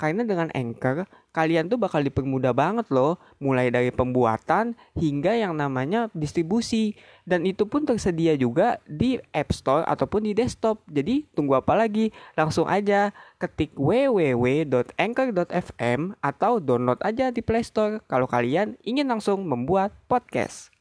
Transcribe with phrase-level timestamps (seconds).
[0.00, 1.04] Karena dengan Anchor,
[1.36, 6.96] kalian tuh bakal dipermudah banget loh, mulai dari pembuatan hingga yang namanya distribusi.
[7.28, 10.80] Dan itu pun tersedia juga di App Store ataupun di desktop.
[10.88, 12.16] Jadi tunggu apa lagi?
[12.32, 19.92] Langsung aja ketik www.anchor.fm atau download aja di Play Store kalau kalian ingin langsung membuat
[20.08, 20.72] podcast.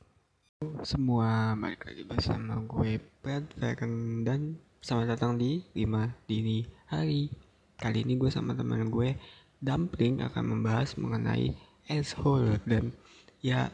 [0.87, 7.48] Semua, balik lagi bersama gue Brad Feren dan selamat datang di 5 Dini Hari.
[7.79, 9.15] Kali ini gue sama teman gue
[9.63, 11.55] Dumpling akan membahas mengenai
[11.87, 12.91] asshole dan
[13.39, 13.71] ya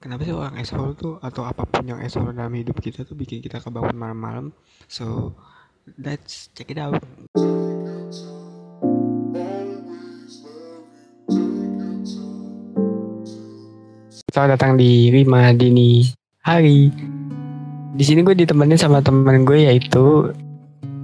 [0.00, 3.44] kenapa sih orang asshole tuh atau apa pun yang asshole dalam hidup kita tuh bikin
[3.44, 4.56] kita kebangun malam-malam.
[4.88, 5.36] So
[6.00, 6.96] let's check it out.
[14.32, 16.08] Selamat datang di Rima Dini
[16.48, 16.88] Hari.
[17.92, 20.32] Di sini gue ditemenin sama teman gue yaitu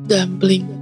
[0.09, 0.80] Dumpling.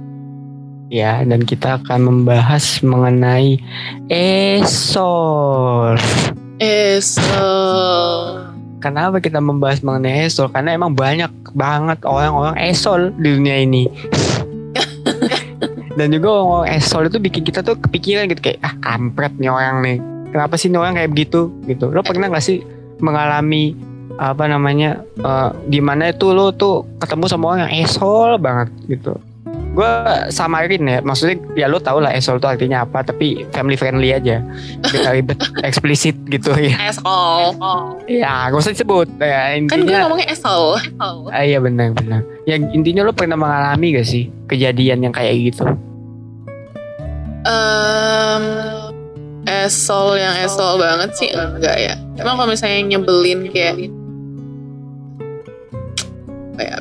[0.89, 3.61] Ya dan kita akan membahas mengenai
[4.09, 5.95] esol.
[6.59, 8.49] Esol.
[8.81, 10.49] Kenapa kita membahas mengenai esol?
[10.49, 13.85] Karena emang banyak banget orang-orang esol di dunia ini.
[15.97, 19.85] dan juga orang-orang esol itu bikin kita tuh kepikiran gitu kayak ah kampret nih orang
[19.85, 19.97] nih.
[20.33, 21.93] Kenapa sih nih orang kayak begitu gitu?
[21.93, 22.65] Lo pernah gak sih
[22.99, 23.77] mengalami
[24.19, 29.15] apa namanya uh, di mana itu lo tuh ketemu sama orang yang esol banget gitu?
[29.79, 29.91] Gue
[30.27, 34.43] samarin ya, maksudnya ya lo tau lah esol itu artinya apa, tapi family friendly aja,
[34.91, 35.39] tidak ribet,
[35.71, 36.75] eksplisit gitu ya.
[36.91, 37.55] Esol.
[38.11, 39.07] Ya, gak usah disebut.
[39.23, 40.75] Ya, Kan gue intinya, ngomongnya esol.
[41.31, 42.27] Ah, iya benar benar.
[42.43, 45.63] Ya intinya lo pernah mengalami gak sih kejadian yang kayak gitu?
[47.47, 48.43] Em,
[49.47, 51.95] esol yang esol banget sih enggak ya.
[52.19, 53.87] Emang kalau misalnya nyebelin kayak
[56.59, 56.79] kayak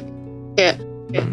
[0.59, 0.77] kayak
[1.15, 1.27] kayak,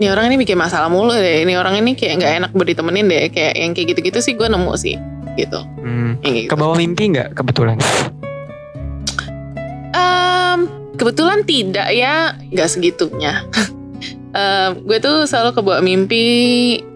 [0.00, 1.46] ini orang ini bikin masalah mulu deh.
[1.46, 3.30] Ini orang ini kayak nggak enak buat ditemenin deh.
[3.30, 4.96] Kayak yang kayak gitu-gitu sih gue nemu sih
[5.38, 5.60] gitu.
[5.82, 6.18] Hmm.
[6.22, 6.62] Yang kayak Ke gitu.
[6.62, 7.76] bawah mimpi nggak kebetulan?
[9.94, 10.58] Em,
[10.98, 13.42] kebetulan tidak ya, nggak segitunya.
[14.34, 16.26] Em, gue tuh selalu kebawa mimpi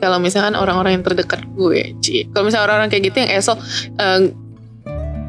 [0.02, 2.26] kalau misalkan orang-orang yang terdekat gue, Ci.
[2.34, 3.58] Kalau misalnya orang-orang kayak gitu yang esok,
[3.94, 4.34] em,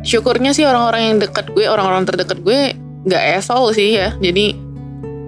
[0.02, 2.74] syukurnya sih orang-orang yang dekat gue, orang-orang terdekat gue
[3.06, 4.18] nggak esol sih ya.
[4.18, 4.58] Jadi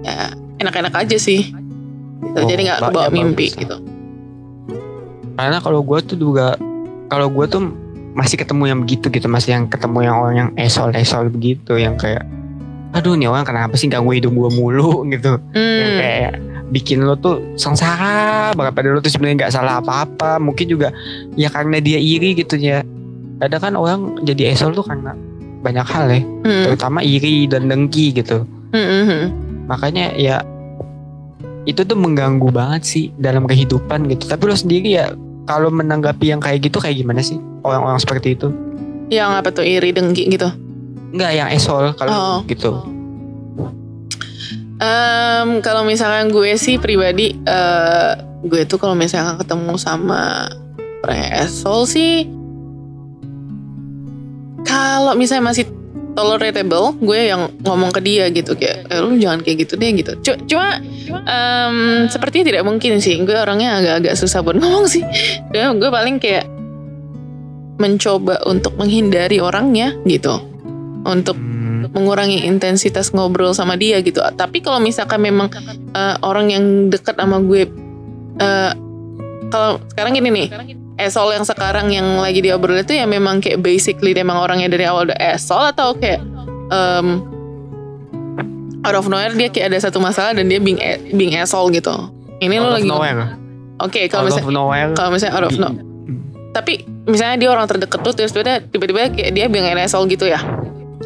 [0.02, 1.54] ya enak-enak aja sih.
[2.22, 2.38] Gitu.
[2.38, 3.58] Oh, Jadi nggak ba- kebawa ya mimpi bagus.
[3.58, 3.76] gitu.
[5.34, 6.54] Karena kalau gue tuh juga
[7.08, 7.62] kalau gue tuh
[8.12, 12.24] masih ketemu yang begitu gitu, masih yang ketemu yang orang yang esol-esol begitu, yang kayak
[12.92, 15.98] aduh nih orang kenapa sih ganggu hidup gue mulu gitu, yang Hmm.
[15.98, 16.34] kayak
[16.70, 20.92] bikin lo tuh sengsara banget padahal lo tuh sebenarnya nggak salah apa-apa mungkin juga
[21.34, 22.80] ya karena dia iri gitu ya
[23.38, 25.12] kadang kan orang jadi esol tuh karena
[25.62, 26.64] banyak hal ya Hmm.
[26.66, 29.26] terutama iri dan dengki gitu Hmm, hmm, hmm.
[29.68, 30.40] makanya ya
[31.64, 35.14] itu tuh mengganggu banget sih dalam kehidupan gitu tapi lo sendiri ya
[35.46, 38.50] kalau menanggapi yang kayak gitu kayak gimana sih orang-orang seperti itu
[39.12, 40.48] Yang apa tuh iri dengki gitu?
[41.12, 42.38] Enggak yang esol kalau Oh.
[42.48, 42.72] gitu
[44.82, 48.12] Em, kalau misalkan gue sih pribadi, eh,
[48.42, 50.50] gue tuh kalau misalkan ketemu sama
[51.06, 52.26] orang asshole sih,
[54.66, 55.70] kalau misalnya masih
[56.12, 60.12] tolerable, gue yang ngomong ke dia gitu kayak, eh, lu jangan kayak gitu deh gitu.
[60.20, 60.78] Cu- Cuma,
[61.24, 61.76] em,
[62.08, 63.16] sepertinya tidak mungkin sih.
[63.22, 65.04] Gue orangnya agak-agak susah buat ngomong sih.
[65.50, 66.46] Gue, gue paling kayak
[67.78, 70.38] mencoba untuk menghindari orangnya gitu,
[71.02, 71.38] untuk
[71.82, 74.22] Hmm, mengurangi intensitas ngobrol sama dia gitu.
[74.22, 75.50] Tapi kalau misalkan memang
[75.92, 77.66] eh, orang yang dekat sama gue,
[78.38, 78.72] eh,
[79.50, 80.48] kalau sekarang gini nih,
[81.00, 84.84] esol yang sekarang yang lagi diobrolin itu ya memang kayak basically dia emang orangnya dari
[84.88, 86.20] awal udah esol atau kayak
[86.72, 87.08] em,
[88.82, 91.94] out of nowhere dia kayak ada satu masalah dan dia being e- being esol gitu.
[92.42, 93.38] Ini lo out lagi nowhere
[93.82, 95.70] oke kalau out misalnya of nowhere kalau misalnya out of no,
[96.54, 100.42] tapi misalnya dia orang terdekat tuh terus tiba-tiba tiba-tiba kayak dia being esol gitu ya.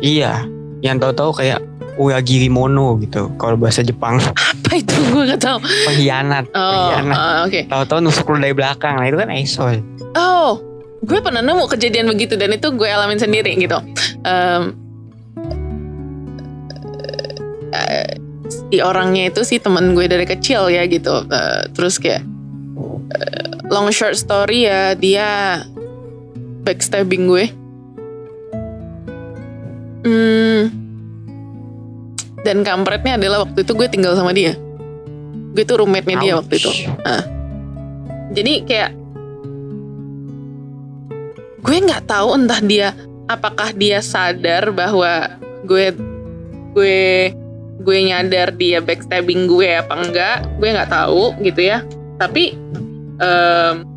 [0.03, 0.43] iya
[0.85, 1.57] yang tahu-tahu kayak
[1.95, 4.19] Uyagiri mono gitu kalau bahasa Jepang
[4.51, 5.57] Apa itu gue gak tahu.
[5.87, 7.59] pengkhianat Oh, pengkhianat ah, oke.
[7.65, 9.79] tahu-tahu nusuk lu dari belakang nah itu kan esol
[10.13, 10.59] Oh,
[11.01, 13.75] gue pernah nemu kejadian begitu dan itu gue alamin sendiri gitu.
[14.21, 14.71] Em,
[17.71, 18.15] eh,
[18.47, 21.23] si orangnya itu sih temen gue dari kecil ya gitu.
[21.25, 22.23] Eh, terus kayak
[23.11, 25.59] eh, long short story ya dia
[26.63, 27.45] backstabbing gue.
[30.05, 30.69] Hmm,
[32.45, 34.53] dan kampretnya adalah waktu itu gue tinggal sama dia.
[35.57, 36.69] Gue tuh roommate-nya dia waktu itu.
[36.69, 37.25] Ouch.
[38.37, 38.91] Jadi kayak
[41.65, 42.93] gue nggak tahu entah dia
[43.25, 45.89] apakah dia sadar bahwa gue
[46.77, 47.33] gue
[47.81, 51.81] gue nyadar dia backstabbing gue apa enggak gue nggak tahu gitu ya
[52.21, 52.53] tapi
[53.17, 53.94] um,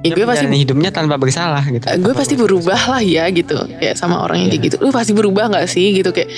[0.00, 1.84] ya gue pasti hidupnya tanpa bersalah gitu.
[2.00, 3.56] Gue pasti berubah lah ya gitu.
[3.76, 4.68] Kayak sama orang yang kayak iya.
[4.72, 4.76] gitu.
[4.80, 6.10] Lu pasti berubah nggak sih gitu?
[6.12, 6.32] Kayak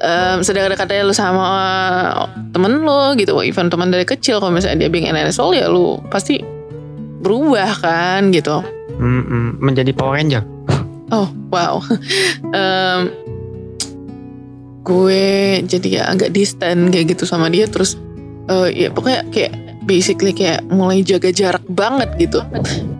[0.00, 1.48] um, sedang katanya lu sama
[2.52, 3.40] temen lu gitu.
[3.40, 6.40] Even teman dari kecil kalau misalnya dia bikin NSL ya lu pasti
[7.24, 8.60] berubah kan gitu.
[8.98, 10.44] Mm -mm, menjadi Power Ranger.
[11.08, 11.80] Oh wow.
[12.48, 13.12] Um,
[14.88, 18.00] gue jadi ya agak distant kayak gitu sama dia terus
[18.48, 22.44] uh, ya pokoknya kayak basically kayak mulai jaga jarak banget gitu.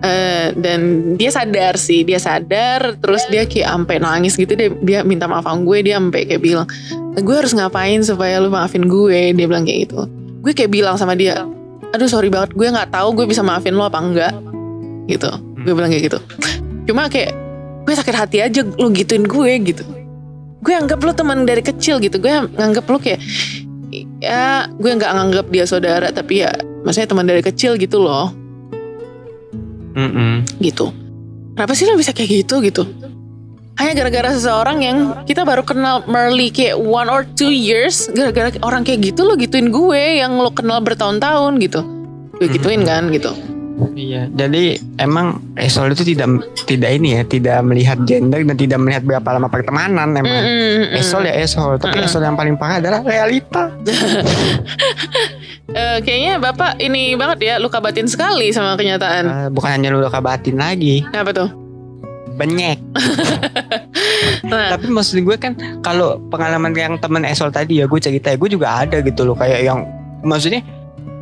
[0.00, 4.56] Uh, dan dia sadar sih dia sadar terus dia kayak sampai nangis gitu.
[4.56, 6.66] Dia dia minta maaf sama gue dia sampai kayak bilang
[7.12, 9.36] gue harus ngapain supaya lu maafin gue?
[9.36, 10.08] Dia bilang kayak gitu.
[10.40, 11.44] Gue kayak bilang sama dia
[11.92, 14.32] aduh sorry banget gue nggak tahu gue bisa maafin lo apa enggak.
[15.04, 15.28] Gitu.
[15.62, 16.18] Gue bilang kayak gitu.
[16.88, 17.36] Cuma kayak
[17.84, 19.84] gue sakit hati aja lu gituin gue gitu.
[20.64, 22.16] Gue anggap lo teman dari kecil gitu.
[22.16, 23.20] Gue nganggap lo kayak
[24.18, 26.50] ya gue nggak nganggap dia saudara tapi ya
[26.82, 28.30] maksudnya teman dari kecil gitu loh.
[29.98, 30.34] Mm -mm.
[30.62, 30.94] gitu.
[31.58, 32.86] Kenapa sih lo bisa kayak gitu gitu?
[33.78, 38.82] Hanya gara-gara seseorang yang kita baru kenal merely kayak one or two years gara-gara orang
[38.86, 41.82] kayak gitu lo gituin gue yang lo kenal bertahun-tahun gitu.
[42.38, 47.98] Gue gituin kan gitu Iya, jadi emang Esol itu tidak tidak ini ya, tidak melihat
[48.06, 50.26] gender dan tidak melihat berapa lama pertemanan emang.
[50.26, 50.46] Mm,
[50.90, 50.98] -hmm.
[50.98, 52.06] Esol ya Esol, tapi mm.
[52.06, 53.70] Esol yang paling parah adalah realita.
[55.74, 59.24] uh, kayaknya Bapak ini banget ya luka batin sekali sama kenyataan.
[59.26, 61.06] Uh, bukan hanya luka batin lagi.
[61.14, 61.50] Apa tuh?
[62.38, 62.78] Benyek.
[64.50, 64.78] nah.
[64.78, 68.50] Tapi maksud gue kan kalau pengalaman yang temen Esol tadi ya gue cerita ya gue
[68.50, 69.82] juga ada gitu loh kayak yang
[70.22, 70.62] maksudnya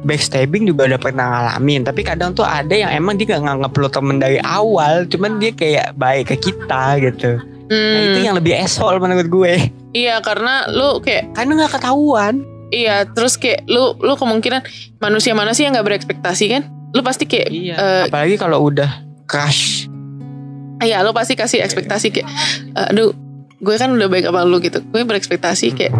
[0.04, 1.86] backstabbing juga udah pernah ngalamin.
[1.86, 5.54] Tapi kadang tuh ada yang emang dia gak nganggap lo temen dari awal cuman dia
[5.54, 7.40] kayak baik ke kita gitu.
[7.66, 7.74] Hmm.
[7.74, 8.26] nah itu hmm.
[8.30, 9.54] yang lebih esol menurut gue.
[9.90, 12.46] Iya karena lu kayak karena nggak ketahuan.
[12.70, 14.62] Iya terus kayak lu lu kemungkinan
[15.02, 16.62] manusia mana sih yang nggak berekspektasi kan?
[16.94, 17.74] Lu pasti kayak iya.
[17.74, 19.90] uh, apalagi kalau udah crush.
[20.78, 22.28] Iya lu pasti kasih ekspektasi kayak
[22.94, 23.10] aduh
[23.58, 24.78] gue kan udah baik sama lu gitu.
[24.94, 25.92] Gue berekspektasi kayak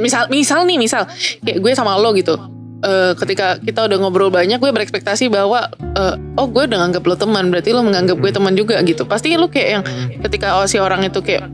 [0.00, 1.04] misal misal nih misal
[1.44, 2.55] kayak gue sama lo gitu
[2.86, 5.66] uh, ketika kita udah ngobrol banyak gue berekspektasi bahwa
[5.98, 9.02] uh, oh gue udah nganggap lo teman berarti lo menganggap gue teman juga gitu.
[9.04, 9.82] Pasti lo kayak yang
[10.22, 11.50] ketika oh, si orang itu kayak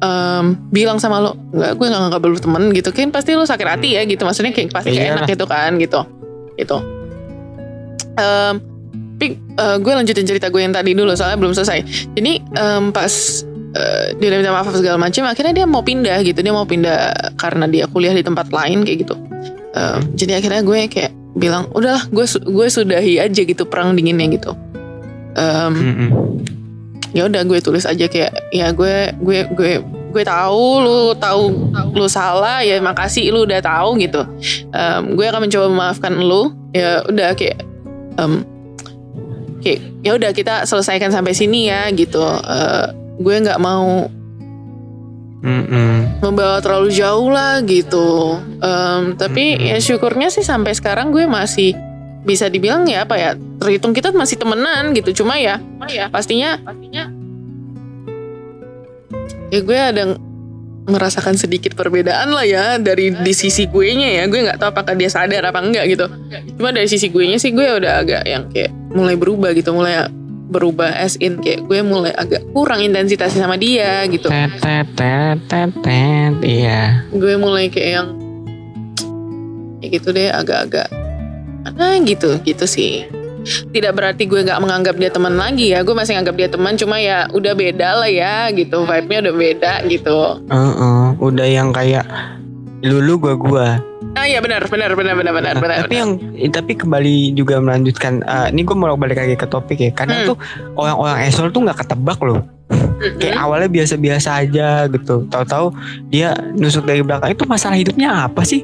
[0.00, 3.68] um, bilang sama lo nggak gue nggak nganggap lo teman gitu kan pasti lo sakit
[3.68, 4.24] hati ya gitu.
[4.24, 6.00] Maksudnya kayak pasti kayak enak gitu kan gitu.
[6.56, 6.78] Gitu.
[8.12, 8.54] Um,
[9.22, 12.10] tapi uh, gue lanjutin cerita gue yang tadi dulu soalnya belum selesai.
[12.18, 13.12] Jadi um, pas
[13.78, 16.42] uh, dia udah minta maaf segala macam akhirnya dia mau pindah gitu.
[16.42, 16.98] Dia mau pindah
[17.38, 19.14] karena dia kuliah di tempat lain kayak gitu
[19.76, 24.52] um, jadi akhirnya gue kayak bilang udahlah gue gue sudahi aja gitu perang dinginnya gitu.
[25.32, 26.08] Um, mm -hmm.
[27.16, 29.72] ya udah gue tulis aja kayak ya gue gue gue
[30.12, 34.20] gue tahu lu tahu lu salah ya makasih lu udah tahu gitu.
[34.76, 36.52] Um, gue akan mencoba memaafkan lu.
[36.76, 37.64] Ya udah kayak
[38.20, 38.44] um,
[39.64, 42.20] kayak ya udah kita selesaikan sampai sini ya gitu.
[42.20, 44.08] Uh, gue nggak mau
[45.42, 46.22] Mm-mm.
[46.22, 48.38] membawa terlalu jauh lah gitu.
[48.62, 49.68] Um, tapi Mm-mm.
[49.74, 51.74] ya syukurnya sih sampai sekarang gue masih
[52.22, 55.22] bisa dibilang ya apa ya terhitung kita masih temenan gitu.
[55.22, 55.58] Cuma ya,
[55.90, 57.10] ya pastinya pastinya
[59.52, 60.02] ya gue ada
[60.82, 64.98] merasakan sedikit perbedaan lah ya dari di sisi gue nya ya gue nggak tahu apakah
[64.98, 66.06] dia sadar apa enggak gitu
[66.58, 70.10] cuma dari sisi gue nya sih gue udah agak yang kayak mulai berubah gitu mulai
[70.52, 74.28] berubah as in kayak gue mulai agak kurang intensitas sama dia gitu.
[76.44, 77.08] Iya.
[77.08, 78.08] Gue mulai kayak yang
[79.80, 80.92] kayak gitu deh agak-agak
[81.64, 83.08] mana gitu gitu sih.
[83.42, 85.82] Tidak berarti gue nggak menganggap dia teman lagi ya.
[85.82, 88.84] Gue masih nganggap dia teman cuma ya udah beda lah ya gitu.
[88.86, 90.18] Vibe-nya udah beda gitu.
[90.46, 92.06] Uh -uh, udah yang kayak
[92.82, 93.68] lulu gua gua
[94.12, 95.76] Ah iya benar benar benar benar benar benar.
[95.88, 96.20] Tapi yang
[96.52, 100.26] tapi kembali juga melanjutkan uh, ini gue mau balik lagi ke topik ya karena hmm.
[100.28, 100.36] tuh
[100.76, 102.44] orang-orang esol tuh nggak ketebak loh.
[102.68, 103.16] Hmm.
[103.16, 105.24] Kayak awalnya biasa-biasa aja gitu.
[105.32, 105.72] Tahu-tahu
[106.12, 108.60] dia nusuk dari belakang itu masalah hidupnya apa sih?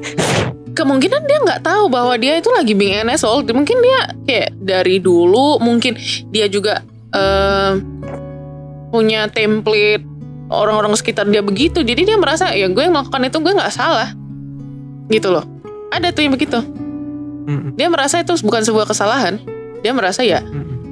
[0.77, 3.41] Kemungkinan dia nggak tahu bahwa dia itu lagi being an asshole.
[3.41, 5.97] Mungkin dia kayak dari dulu mungkin
[6.29, 7.73] dia juga uh,
[8.93, 10.05] punya template
[10.53, 11.81] orang-orang sekitar dia begitu.
[11.81, 14.18] Jadi dia merasa ya gue yang melakukan itu gue nggak salah
[15.09, 15.45] gitu loh.
[15.89, 16.61] Ada tuh yang begitu.
[17.75, 19.41] Dia merasa itu bukan sebuah kesalahan.
[19.81, 20.45] Dia merasa ya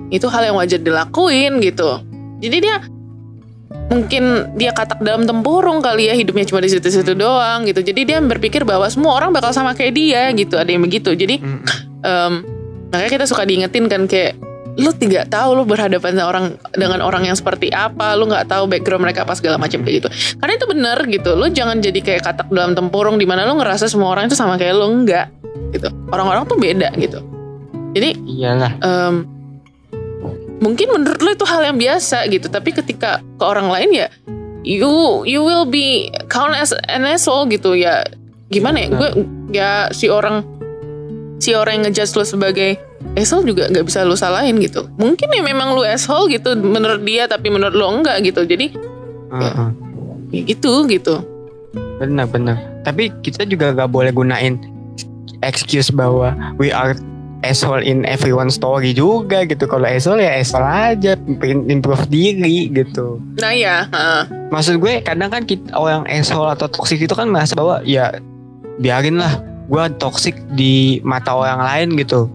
[0.08, 2.02] itu hal yang wajar dilakuin gitu.
[2.40, 2.82] Jadi dia
[3.88, 7.84] mungkin dia katak dalam tempurung kali ya hidupnya cuma di situ-situ doang gitu.
[7.84, 11.14] Jadi dia berpikir bahwa semua orang bakal sama kayak dia gitu ada yang begitu.
[11.14, 11.44] Jadi
[12.04, 12.34] um,
[12.90, 14.40] makanya kita suka diingetin kan kayak
[14.78, 16.46] lu tidak tahu lu berhadapan dengan orang
[16.78, 20.10] dengan orang yang seperti apa lu nggak tahu background mereka apa segala macam kayak gitu.
[20.38, 23.90] Karena itu benar gitu lu jangan jadi kayak katak dalam tempurung di mana lu ngerasa
[23.90, 25.34] semua orang itu sama kayak lu enggak
[25.74, 25.90] gitu.
[26.14, 27.20] Orang-orang tuh beda gitu.
[27.98, 28.78] Jadi iyalah.
[28.86, 29.26] um,
[30.62, 34.08] mungkin menurut lu itu hal yang biasa gitu tapi ketika ke orang lain ya
[34.62, 37.74] you you will be count as an asshole gitu.
[37.74, 38.06] Ya
[38.54, 38.88] gimana ya?
[38.94, 39.10] Gue
[39.50, 40.46] ya si orang
[41.42, 42.78] si orang yang ngejudge lu sebagai
[43.18, 44.86] asshole juga nggak bisa lu salahin gitu.
[45.02, 48.46] Mungkin ya memang lu asshole gitu menurut dia tapi menurut lu enggak gitu.
[48.46, 48.78] Jadi
[49.34, 49.70] uh-uh.
[50.30, 51.26] ya gitu gitu.
[51.98, 54.62] Benar-benar tapi kita juga gak boleh gunain
[55.44, 56.96] excuse bahwa we are
[57.44, 59.66] asshole in everyone story juga gitu.
[59.66, 61.18] Kalau asshole ya asshole aja
[61.68, 63.18] improve diri gitu.
[63.42, 64.24] Nah ya uh.
[64.54, 68.14] maksud gue kadang kan kita orang asshole atau toxic itu kan merasa bahwa ya
[68.78, 72.32] biarin lah gue toxic di mata orang lain gitu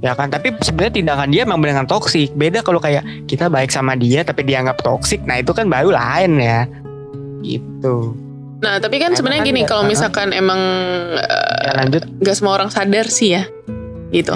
[0.00, 0.28] ya kan?
[0.32, 2.32] Tapi sebenarnya tindakan dia memang dengan toksik.
[2.36, 6.40] Beda kalau kayak kita baik sama dia tapi dianggap toksik nah itu kan baru lain
[6.40, 6.68] ya.
[7.40, 8.16] Gitu.
[8.60, 10.60] Nah tapi kan sebenarnya gini kalau misalkan emang
[11.16, 12.04] uh, ya, lanjut.
[12.20, 13.48] nggak semua orang sadar sih ya
[14.12, 14.34] gitu.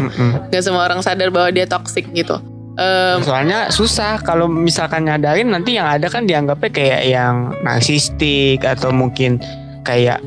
[0.49, 2.39] Nggak semua orang sadar bahwa dia toksik gitu.
[2.75, 8.91] Um, soalnya susah kalau misalkan nyadarin nanti yang ada kan dianggapnya kayak yang narsistik atau
[8.91, 9.39] mungkin
[9.87, 10.19] kayak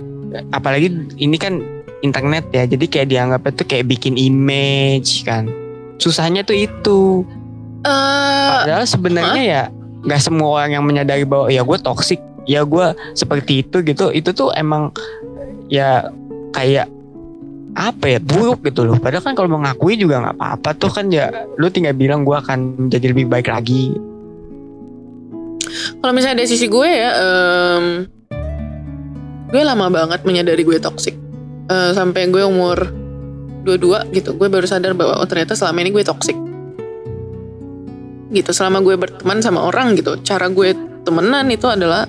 [0.56, 1.60] apalagi ini kan
[2.01, 2.63] internet ya.
[2.67, 5.49] Jadi kayak dianggapnya tuh kayak bikin image kan.
[5.97, 7.25] Susahnya tuh itu.
[7.85, 9.63] Uh, padahal sebenarnya ya
[10.03, 14.09] nggak semua orang yang menyadari bahwa ya gue toksik ya gue seperti itu gitu.
[14.13, 14.93] Itu tuh emang
[15.71, 16.09] ya
[16.53, 16.89] kayak
[17.77, 18.97] apa ya buruk gitu loh.
[18.97, 21.29] Padahal kan kalau mengakui juga nggak apa-apa tuh kan ya
[21.61, 23.93] lu tinggal bilang gue akan menjadi lebih baik lagi.
[26.01, 27.85] Kalau misalnya dari sisi gue ya um,
[29.53, 31.26] gue lama banget menyadari gue toksik
[31.69, 32.91] uh, sampai gue umur
[33.67, 36.38] 22 gitu gue baru sadar bahwa oh ternyata selama ini gue toksik
[38.31, 40.75] gitu selama gue berteman sama orang gitu cara gue
[41.07, 42.07] temenan itu adalah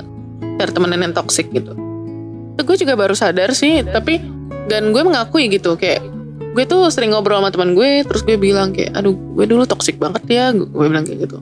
[0.59, 1.71] cara temenan yang toksik gitu.
[2.59, 4.19] Itu gue juga baru sadar sih tapi
[4.67, 6.03] dan gue mengakui gitu kayak
[6.59, 10.03] gue tuh sering ngobrol sama teman gue terus gue bilang kayak aduh gue dulu toksik
[10.03, 11.39] banget ya gue bilang kayak gitu.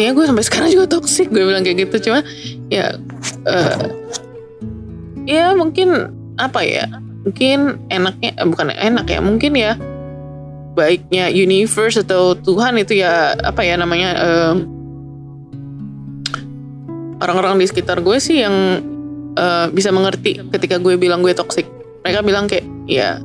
[0.00, 2.26] Ya gue sampai sekarang juga toksik gue bilang kayak gitu cuma
[2.66, 2.98] ya
[3.46, 3.86] uh,
[5.22, 6.10] ya mungkin
[6.42, 6.90] apa ya
[7.22, 9.78] mungkin enaknya eh, bukan enak ya mungkin ya
[10.72, 14.56] baiknya universe atau Tuhan itu ya apa ya namanya um,
[17.22, 18.82] orang-orang di sekitar gue sih yang
[19.38, 21.68] uh, bisa mengerti ketika gue bilang gue toxic.
[22.02, 23.22] Mereka bilang kayak ya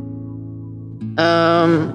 [1.18, 1.90] um,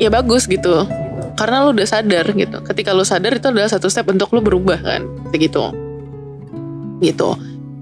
[0.00, 0.88] ya bagus gitu.
[1.36, 2.58] Karena lu udah sadar gitu.
[2.64, 5.04] Ketika lu sadar itu adalah satu step untuk lu berubah kan
[5.36, 5.74] gitu.
[7.02, 7.30] Gitu.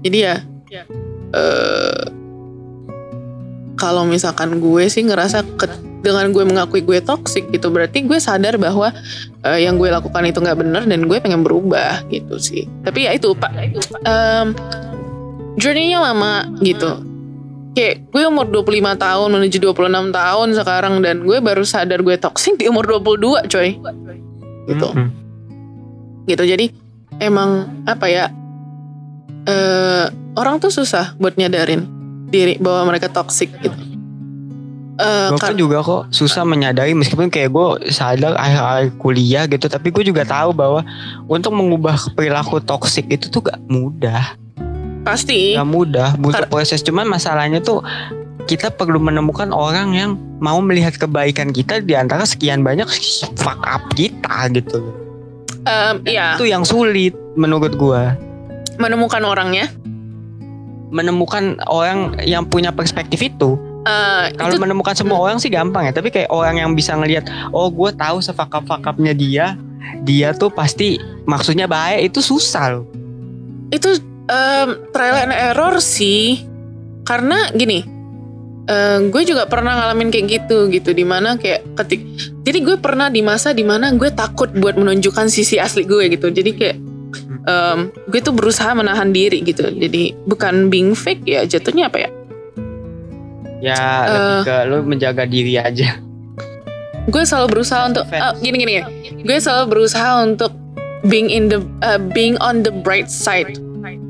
[0.03, 0.43] Jadi ya
[1.35, 2.18] uh,
[3.79, 5.65] kalau misalkan gue sih ngerasa ke,
[6.03, 8.91] dengan gue mengakui gue toxic gitu berarti gue sadar bahwa
[9.47, 12.67] uh, yang gue lakukan itu nggak benar dan gue pengen berubah gitu sih.
[12.83, 13.55] Tapi ya itu pak.
[14.03, 14.51] Um,
[15.55, 17.07] journey-nya lama gitu.
[17.71, 22.59] Kayak gue umur 25 tahun menuju 26 tahun sekarang dan gue baru sadar gue toxic
[22.59, 23.79] di umur 22 coy.
[24.69, 24.89] Gitu.
[24.91, 25.07] Mm-mm.
[26.27, 26.43] gitu.
[26.45, 26.69] Jadi
[27.23, 28.29] emang apa ya
[29.47, 30.05] uh,
[30.37, 31.98] orang tuh susah buat nyadarin
[32.29, 33.75] diri bahwa mereka toxic gitu.
[34.99, 39.95] Uh, gue pun juga kok susah menyadari meskipun kayak gue sadar akhir-akhir kuliah gitu tapi
[39.95, 40.83] gue juga tahu bahwa
[41.31, 44.35] untuk mengubah perilaku toksik itu tuh gak mudah.
[45.07, 45.55] Pasti.
[45.55, 46.83] Gak mudah butuh Kar- proses.
[46.83, 47.79] Cuman masalahnya tuh
[48.43, 52.91] kita perlu menemukan orang yang mau melihat kebaikan kita di antara sekian banyak
[53.39, 54.83] fuck up kita gitu.
[55.63, 58.01] Um, ya itu yang sulit menurut gue
[58.79, 59.71] menemukan orangnya
[60.89, 63.57] menemukan orang yang punya perspektif itu.
[63.87, 67.25] Uh, Kalau itu menemukan semua orang sih gampang ya, tapi kayak orang yang bisa ngelihat,
[67.55, 69.55] oh gue tahu sefakap-fakapnya dia,
[70.03, 72.85] dia tuh pasti maksudnya baik itu susah loh.
[73.69, 76.45] itu um, trial and error sih.
[77.05, 77.81] Karena gini
[78.69, 80.93] eh, gue juga pernah ngalamin kayak gitu gitu.
[80.93, 82.05] Di mana kayak ketik
[82.45, 86.29] jadi gue pernah di masa di mana gue takut buat menunjukkan sisi asli gue gitu.
[86.29, 86.77] Jadi kayak
[87.41, 92.09] em, gue tuh berusaha menahan diri gitu jadi bukan being fake ya jatuhnya apa ya
[93.59, 94.07] Ya Eh.
[94.07, 95.99] lebih ke lu menjaga diri aja.
[97.05, 98.87] gue selalu berusaha untuk ah, gini gini gini.
[99.19, 100.55] gue selalu berusaha untuk
[101.03, 103.59] being in the uh, being on the bright side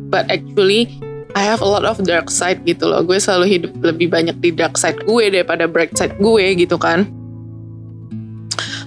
[0.09, 0.85] but actually
[1.33, 4.49] I have a lot of dark side gitu loh gue selalu hidup lebih banyak di
[4.51, 7.09] dark side gue daripada bright side gue gitu kan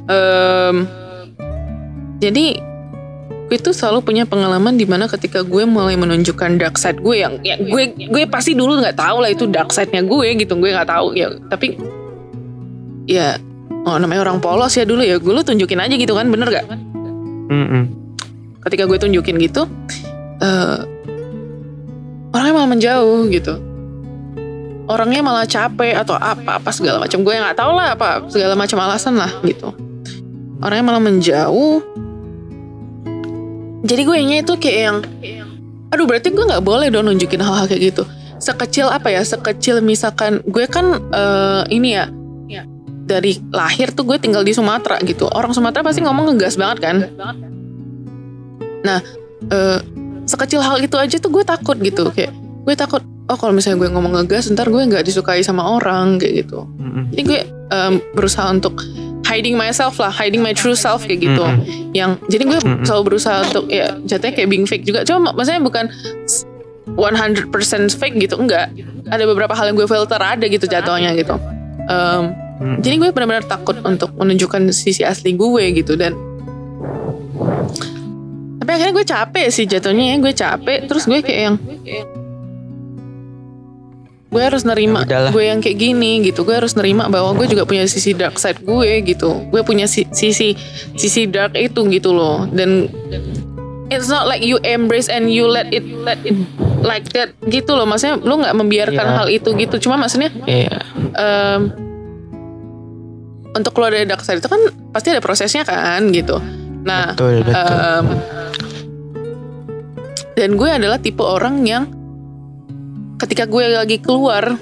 [0.04, 0.86] Em,
[2.18, 2.58] jadi
[3.52, 7.36] gue tuh selalu punya pengalaman di mana ketika gue mulai menunjukkan dark side gue yang
[7.44, 10.88] ya gue gue pasti dulu nggak tahu lah itu dark side-nya gue gitu gue nggak
[10.88, 11.28] tahu ya.
[11.52, 11.76] Tapi
[13.04, 13.36] ya
[13.84, 16.64] oh namanya orang polos ya dulu ya gue lu tunjukin aja gitu kan bener gak
[17.52, 17.92] Mm-mm.
[18.64, 19.68] ketika gue tunjukin gitu
[20.40, 20.80] eh
[22.32, 23.60] orangnya malah menjauh gitu.
[24.88, 28.80] Orangnya malah capek atau apa apa segala macam gue nggak tahu lah apa segala macam
[28.80, 29.76] alasan lah gitu.
[30.64, 31.91] Orangnya malah menjauh
[33.82, 34.98] jadi gue nya itu kayak yang
[35.92, 38.02] aduh berarti gue nggak boleh dong nunjukin hal-hal kayak gitu.
[38.38, 39.22] Sekecil apa ya?
[39.26, 42.06] Sekecil misalkan gue kan eh, ini ya
[43.02, 45.26] dari lahir tuh gue tinggal di Sumatera gitu.
[45.28, 46.96] Orang Sumatera pasti ngomong ngegas banget kan?
[48.86, 48.98] Nah
[49.50, 49.78] eh,
[50.24, 52.08] sekecil hal itu aja tuh gue takut gitu.
[52.14, 56.22] Kayak gue takut oh kalau misalnya gue ngomong ngegas ntar gue nggak disukai sama orang
[56.22, 56.64] kayak gitu.
[57.12, 57.40] Jadi gue
[57.74, 58.80] em, berusaha untuk
[59.32, 61.90] hiding myself lah hiding my true self kayak gitu Mm-mm.
[61.90, 62.84] yang jadi gue Mm-mm.
[62.84, 65.88] selalu berusaha untuk ya jatuhnya kayak being fake juga cuma maksudnya bukan
[66.22, 66.44] s-
[66.92, 67.48] 100%
[67.90, 68.68] fake gitu enggak
[69.08, 71.40] ada beberapa hal yang gue filter ada gitu jatuhnya gitu
[71.82, 72.76] Em, Mm-mm.
[72.78, 76.12] jadi gue benar-benar takut untuk menunjukkan sisi asli gue gitu dan
[78.54, 81.56] tapi akhirnya gue capek sih jatuhnya ya gue capek terus gue kayak yang
[84.32, 87.68] gue harus nerima Ya gue yang kayak gini gitu gue harus nerima bahwa gue juga
[87.68, 90.56] punya sisi dark side gue gitu gue punya si- sisi
[90.96, 92.88] sisi dark itu gitu loh dan
[93.92, 96.32] it's not like you embrace and you let it let it
[96.80, 99.16] like that gitu loh maksudnya lu nggak membiarkan Iya.
[99.20, 100.80] hal itu gitu cuma maksudnya Iya.
[101.12, 101.60] em,
[103.52, 106.40] untuk keluar dari dark side itu kan pasti ada prosesnya kan gitu.
[106.82, 107.52] Nah, Betul, betul.
[107.52, 108.04] em,
[110.32, 111.84] dan gue adalah tipe orang yang
[113.22, 114.58] ketika gue lagi keluar,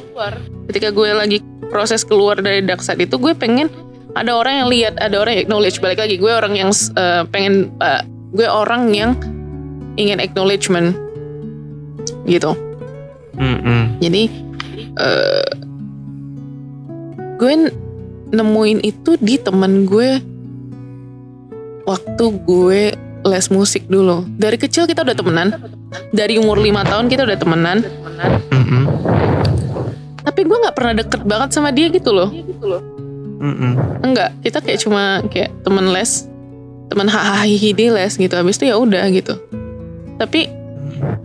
[0.69, 1.39] ketika gue lagi
[1.73, 3.73] proses keluar dari dark side itu gue pengen
[4.13, 6.21] ada orang yang lihat, ada orang yang acknowledge balik lagi.
[6.21, 8.03] Gue orang yang eh, pengen eh,
[8.37, 9.17] gue orang yang
[9.97, 10.93] ingin acknowledgement
[12.29, 12.53] gitu.
[13.41, 13.97] Mm-mm.
[14.05, 14.29] Jadi
[15.01, 15.49] eh
[17.41, 17.53] gue
[18.31, 20.21] nemuin itu di temen gue
[21.89, 22.83] waktu gue
[23.25, 24.29] les musik dulu.
[24.37, 25.80] Dari kecil kita udah temenan.
[26.11, 27.79] Dari umur lima tahun kita udah temenan.
[28.51, 28.85] Mm-mm.
[30.23, 32.31] Tapi gue nggak pernah deket banget sama dia gitu loh.
[33.41, 34.05] Mm-mm.
[34.05, 36.29] Enggak, kita kayak cuma kayak temen les,
[36.93, 38.35] temen hahaha di les gitu.
[38.37, 39.35] Habis itu ya udah gitu.
[40.21, 40.47] Tapi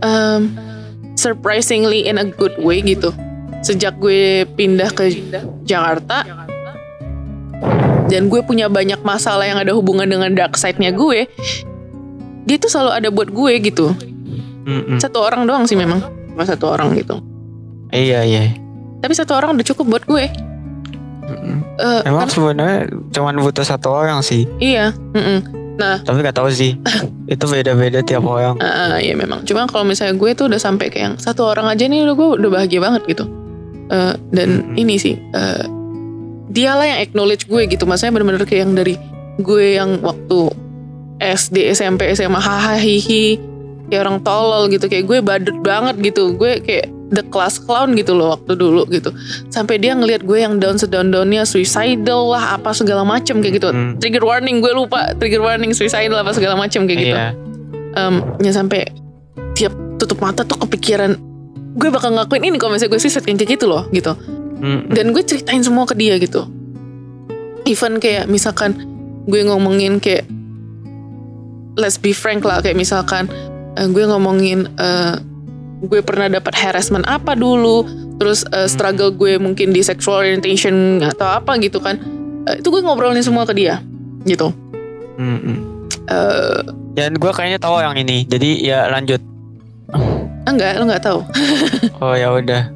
[0.00, 0.50] um,
[1.14, 3.12] surprisingly in a good way gitu.
[3.60, 5.10] Sejak gue pindah ke
[5.66, 6.22] Jakarta
[8.06, 11.26] dan gue punya banyak masalah yang ada hubungan dengan dark side-nya gue,
[12.46, 13.90] dia tuh selalu ada buat gue gitu.
[14.66, 14.98] Mm-mm.
[14.98, 17.22] Satu orang doang sih memang, cuma satu orang gitu.
[17.88, 18.50] Iya iya.
[18.98, 20.26] Tapi satu orang udah cukup buat gue.
[21.24, 21.56] Mm-mm.
[21.76, 22.78] Eh, Emang kan- sebenarnya
[23.10, 25.42] cuman butuh satu orang sih, iya, mm-mm.
[25.76, 26.74] tapi gak tahu sih.
[27.32, 28.58] itu beda-beda tiap orang.
[28.58, 29.42] Ah, ya memang.
[29.42, 32.28] Cuma kalau misalnya gue tuh udah sampai kayak yang satu orang aja nih udah gue
[32.42, 33.24] udah bahagia banget gitu.
[33.86, 34.82] Eh, dan Mm-mm.
[34.82, 35.64] ini sih eh,
[36.48, 37.86] dialah yang acknowledge gue gitu.
[37.86, 38.94] Maksudnya bener-bener kayak yang dari
[39.36, 40.50] gue yang waktu
[41.18, 43.36] SD, SMP, SMA hahaha hihi
[43.86, 46.34] kayak orang tolol gitu kayak gue badut banget gitu.
[46.34, 49.14] Gue kayak the class clown gitu loh waktu dulu gitu.
[49.48, 53.70] Sampai dia ngelihat gue yang down sedown downnya suicidal lah apa segala macem kayak gitu.
[53.70, 54.02] Mm.
[54.02, 57.30] Trigger warning gue lupa trigger warning suicidal apa segala macem kayak gitu Iya.
[57.94, 58.90] em, ya sampai
[59.54, 61.16] tiap tutup mata tuh kepikiran
[61.76, 64.12] gue bakal ngelakuin ini kalau misalnya gue suicide kayak gitu loh gitu
[64.60, 64.92] Mm-mm.
[64.92, 66.44] dan gue ceritain semua ke dia gitu
[67.64, 68.76] even kayak misalkan
[69.24, 70.28] gue ngomongin kayak
[71.76, 73.28] let's be frank lah kayak misalkan
[73.76, 75.14] eh, gue ngomongin eh,
[75.78, 77.84] gue pernah dapat harassment apa dulu?
[78.16, 82.00] Terus eh, struggle gue mungkin di sexual orientation atau apa gitu kan?
[82.48, 83.80] Eh, itu gue ngobrolin semua ke dia
[84.24, 84.50] gitu.
[85.16, 85.86] Mm-mm.
[86.08, 86.60] Eh,
[86.96, 88.24] Dan gue kayaknya tahu yang ini.
[88.24, 89.20] Jadi ya lanjut.
[90.46, 91.20] enggak lo nggak tahu.
[92.02, 92.70] Oh ya udah.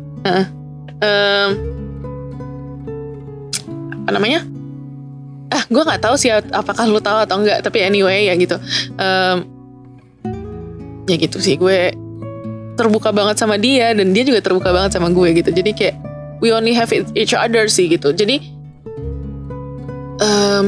[1.00, 1.48] Em,
[4.04, 4.42] apa namanya?
[5.50, 8.58] Ah gue nggak tahu sih apakah lu tahu atau enggak tapi anyway ya gitu.
[8.96, 9.59] Em,
[11.10, 11.58] ya gitu sih.
[11.58, 11.90] Gue
[12.78, 15.50] terbuka banget sama dia dan dia juga terbuka banget sama gue gitu.
[15.50, 15.96] Jadi kayak
[16.38, 18.14] we only have each other sih gitu.
[18.14, 18.38] Jadi
[20.22, 20.66] em,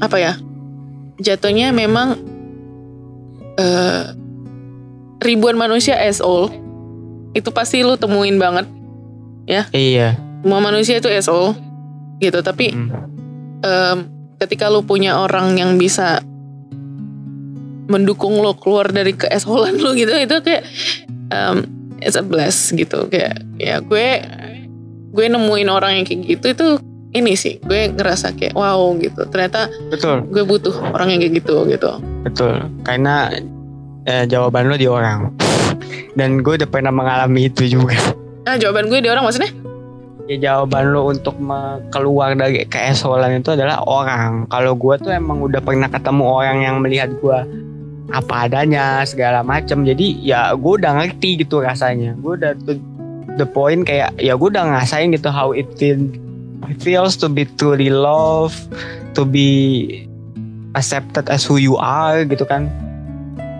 [0.00, 0.32] apa ya?
[1.20, 2.16] Jatuhnya memang
[3.60, 4.02] eh,
[5.20, 6.48] ribuan manusia as all
[7.36, 8.66] itu pasti lu temuin banget
[9.46, 10.16] Iya.
[10.40, 11.52] semua manusia itu SO
[12.18, 12.40] gitu.
[12.40, 12.88] Tapi Mm.
[13.60, 13.98] em,
[14.40, 16.24] ketika lu punya orang yang bisa
[17.90, 20.62] mendukung lo keluar dari keesholan lu gitu itu kayak
[21.34, 21.66] em,
[21.98, 24.22] it's a bless gitu kayak ya gue
[25.10, 26.66] gue nemuin orang yang kayak gitu itu
[27.10, 31.66] ini sih gue ngerasa kayak wow gitu ternyata Betul, gue butuh orang yang kayak gitu
[31.66, 32.54] gitu betul.
[32.86, 33.34] Karena
[34.06, 35.34] eh, jawaban lo di orang.
[36.14, 37.96] Dan gue udah pernah mengalami itu juga.
[38.40, 39.52] nah jawaban gue di orang maksudnya
[40.30, 41.36] ya jawaban lo untuk
[41.92, 46.76] keluar dari keesolan itu adalah orang kalau gue tuh emang udah pernah ketemu orang yang
[46.80, 47.38] melihat gue
[48.10, 52.18] apa adanya segala macam jadi ya gue udah ngerti gitu rasanya.
[52.18, 52.74] Gue udah to
[53.38, 55.98] the point kayak ya gue udah ngerasain gitu how it feel,
[56.66, 58.58] it feels to be truly loved
[59.14, 60.02] to be
[60.74, 62.66] accepted as who you are gitu kan.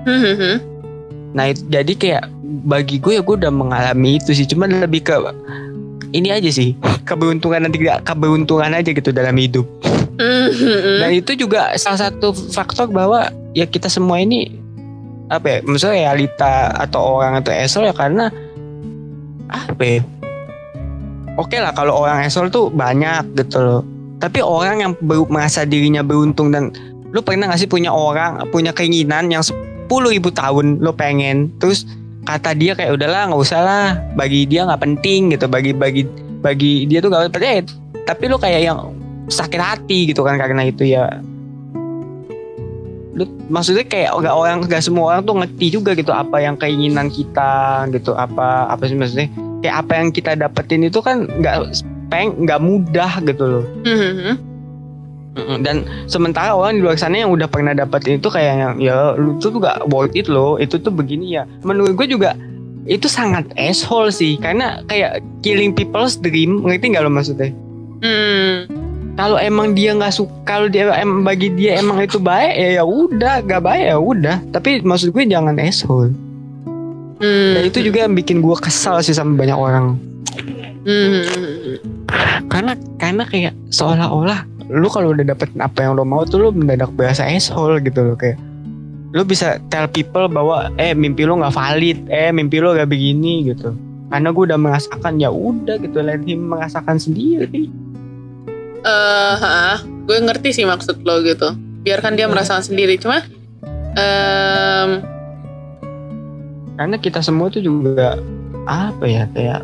[0.07, 0.57] Hmm, hmm, hmm.
[1.31, 2.25] Nah itu, jadi kayak
[2.67, 4.47] bagi gue ya gue udah mengalami itu sih.
[4.47, 5.15] Cuman lebih ke
[6.11, 6.75] ini aja sih.
[7.07, 9.67] Keberuntungan dan tidak keberuntungan aja gitu dalam hidup.
[11.01, 14.53] Dan itu juga salah satu faktor bahwa ya kita semua ini
[15.31, 18.29] apa ya maksudnya realita atau orang atau esol ya karena
[19.47, 20.03] apa ya
[21.39, 23.83] oke lah kalau orang esol tuh banyak gitu loh.
[24.21, 26.69] Tapi orang yang ber- merasa dirinya beruntung dan
[27.11, 29.57] lu pernah gak sih punya orang punya keinginan yang 10
[29.89, 31.89] ribu tahun lu pengen terus
[32.25, 35.47] kata dia kayak udahlah nggak usah lah bagi dia nggak penting gitu.
[35.47, 36.03] Bagi bagi
[36.41, 37.65] bagi dia tuh gak penting.
[38.05, 38.79] Tapi lu kayak yang
[39.31, 41.21] sakit hati gitu kan karena itu ya.
[43.15, 47.13] Lu maksudnya kayak nggak orang nggak semua orang tuh ngerti juga gitu apa yang keinginan
[47.13, 49.29] kita gitu apa apa sih maksudnya.
[49.61, 53.65] Kayak apa yang kita dapetin itu kan nggak peng nggak mudah gitu loh.
[53.85, 54.50] Hmm, hmm.
[55.39, 59.39] Dan sementara orang di luar sana yang udah pernah dapetin itu kayak yang ya lu
[59.39, 60.59] tuh gak worth it loh.
[60.59, 61.47] Itu tuh begini ya.
[61.63, 62.35] Menurut gue juga
[62.91, 64.35] itu sangat asshole sih.
[64.43, 67.55] Karena kayak killing people's dream ngerti nggak lo maksudnya?
[68.01, 68.65] Hmm.
[69.13, 72.85] kalau emang dia nggak suka kalau dia em bagi dia emang itu baik ya ya
[72.85, 73.45] udah.
[73.47, 74.37] Gak baik ya udah.
[74.51, 76.11] Tapi maksud gue jangan asshole.
[77.21, 77.53] Hmm.
[77.53, 80.01] dan itu juga yang bikin gue kesal sih sama banyak orang.
[80.81, 81.21] Hmm.
[82.49, 86.95] karena karena kayak seolah-olah lu kalau udah dapet apa yang lo mau tuh lu mendadak
[86.95, 88.39] berasa asshole gitu loh kayak
[89.11, 93.51] lu bisa tell people bahwa eh mimpi lu nggak valid eh mimpi lu gak begini
[93.51, 93.75] gitu
[94.07, 97.67] karena gue udah merasakan ya udah gitu let him merasakan sendiri
[98.81, 101.53] Eh, ha, gue ngerti sih maksud lo gitu.
[101.85, 102.97] Biarkan dia merasakan sendiri.
[102.97, 103.21] Cuma,
[103.93, 105.05] em,
[106.81, 108.17] karena kita semua tuh juga
[108.65, 109.61] apa ya kayak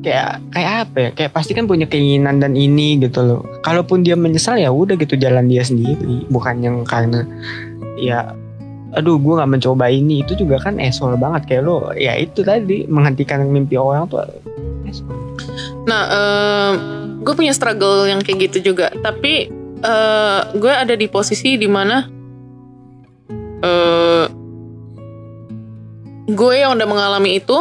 [0.00, 1.10] kayak kayak apa ya?
[1.16, 3.40] Kayak pasti kan punya keinginan dan ini gitu loh.
[3.64, 6.26] Kalaupun dia menyesal ya udah gitu jalan dia sendiri.
[6.28, 7.24] Bukan yang karena
[8.00, 8.32] ya
[8.90, 10.24] aduh gue nggak mencoba ini.
[10.24, 11.46] Itu juga kan esol banget.
[11.48, 14.24] Kayak lo ya itu tadi menghentikan mimpi orang tuh
[14.88, 15.08] esol.
[15.88, 16.72] nah, em,
[17.24, 18.92] gue punya struggle yang kayak gitu juga.
[19.00, 19.48] Tapi
[19.80, 22.04] eh, gue ada di posisi di mana
[23.60, 24.26] eh
[26.30, 27.58] gue yang udah mengalami itu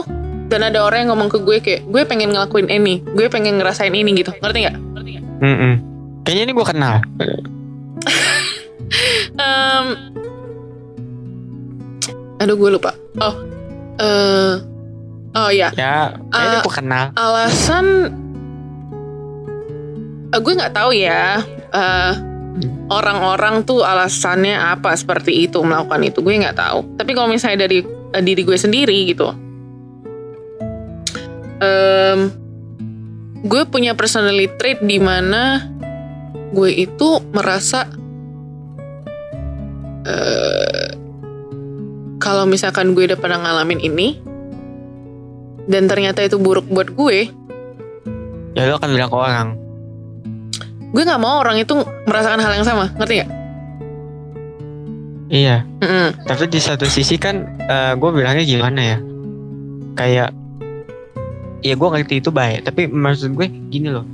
[0.49, 3.93] dan ada orang yang ngomong ke gue kayak gue pengen ngelakuin ini, gue pengen ngerasain
[3.93, 4.33] ini gitu.
[4.35, 4.77] Ngerti nggak?
[5.39, 5.73] Mm-mm.
[6.27, 6.95] kayaknya ini gue kenal
[9.39, 9.85] Em,
[12.37, 12.91] aduh gue lupa.
[13.17, 13.33] Oh,
[13.95, 14.53] eh,
[15.31, 15.71] oh ya.
[15.71, 16.61] ya kayaknya Ah.
[16.61, 17.87] gue kenal alasan
[20.29, 21.39] eh, gue nggak tahu ya
[21.71, 22.11] eh,
[22.89, 27.79] orang-orang tuh alasannya apa seperti itu melakukan itu gue nggak tahu tapi kalau misalnya dari
[27.85, 29.29] eh, diri gue sendiri gitu
[31.59, 32.19] em,
[33.43, 35.67] gue punya personality trait di mana
[36.51, 37.87] gue itu merasa
[40.03, 40.91] eh,
[42.19, 44.19] kalau misalkan gue udah pernah ngalamin ini
[45.69, 47.29] dan ternyata itu buruk buat gue
[48.57, 49.47] ya lo akan bilang ke orang.
[50.89, 53.31] gue nggak mau orang itu merasakan hal yang sama ngerti nggak?
[55.29, 55.61] Iya.
[55.85, 56.25] Mm-mm.
[56.25, 57.45] tapi di satu sisi kan
[57.93, 58.97] gue bilangnya gimana ya?
[59.93, 60.33] Kayak
[61.59, 64.05] ya gue ngerti itu baik tapi maksud gue gini loh.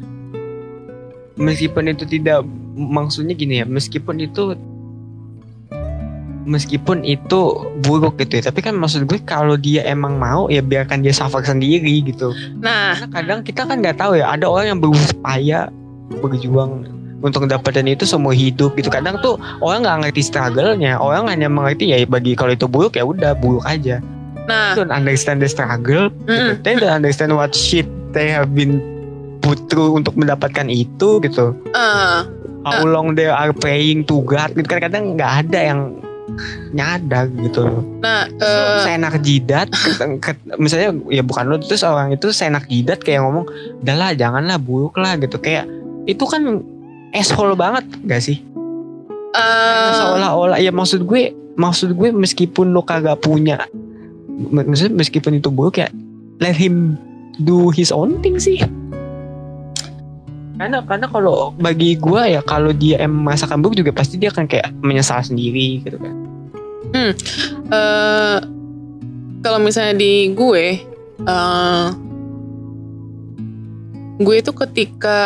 [1.36, 4.56] Meskipun itu tidak maksudnya gini ya meskipun itu
[6.46, 7.40] meskipun itu
[7.84, 8.50] buruk gitu ya.
[8.50, 12.32] Tapi kan maksud gue kalau dia emang mau ya biarkan dia suffer sendiri gitu.
[12.62, 12.96] Nah.
[12.96, 15.70] Karena kadang kita kan nggak tahu ya ada orang yang berusaha
[16.22, 16.86] berjuang
[17.26, 18.94] untuk dapetin itu semua hidup gitu.
[18.94, 21.02] Kadang tuh orang nggak ngerti struggle-nya.
[21.02, 24.00] Orang hanya mengerti ya bagi kalau itu buruk ya udah buruk aja
[24.46, 24.74] nah.
[24.78, 26.10] Don't understand the struggle.
[26.30, 26.62] Mm-mm.
[26.62, 28.82] they don't understand what shit they have been
[29.44, 31.54] put through untuk mendapatkan itu gitu.
[31.74, 32.20] Eh,
[32.66, 34.66] how long they are praying to God gitu.
[34.66, 35.80] Kan kadang nggak ada yang
[36.74, 37.70] nyadar gitu.
[37.70, 39.70] Loh nah eh, lu seenak jidat
[40.58, 43.46] misalnya ya bukan lu terus orang itu seenak jidat kayak ngomong
[43.86, 45.38] udahlah janganlah buruk lah gitu.
[45.38, 45.70] Kayak
[46.10, 46.66] itu kan
[47.14, 48.42] asshole banget gak sih?
[49.36, 53.68] Eh, seolah-olah ya maksud gue maksud gue meskipun lu kagak punya
[54.36, 55.88] maksudnya meskipun itu buruk ya
[56.44, 57.00] let him
[57.44, 58.60] do his own thing sih.
[60.56, 64.48] Karena karena kalau bagi gue ya kalau dia emang merasakan buruk juga pasti dia akan
[64.48, 66.16] kayak menyesal sendiri gitu kan.
[66.96, 68.38] Eh,
[69.44, 70.80] kalau misalnya di gue
[71.28, 71.88] eh,
[74.16, 75.22] gue itu ketika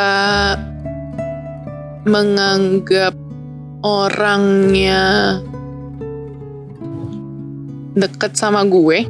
[2.09, 3.13] menganggap
[3.85, 5.37] orangnya
[7.97, 9.07] deket sama gue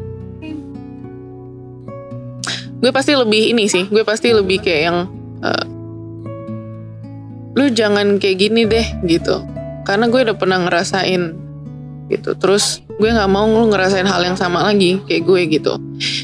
[2.79, 4.97] gue pasti lebih ini sih gue pasti lebih kayak yang
[5.43, 5.79] uh,
[7.59, 9.43] lu jangan kayak gini deh gitu.
[9.83, 11.35] Karena gue udah pernah ngerasain
[12.07, 12.31] gitu.
[12.39, 15.73] Terus gue nggak mau lu ngerasain hal yang sama lagi kayak gue gitu.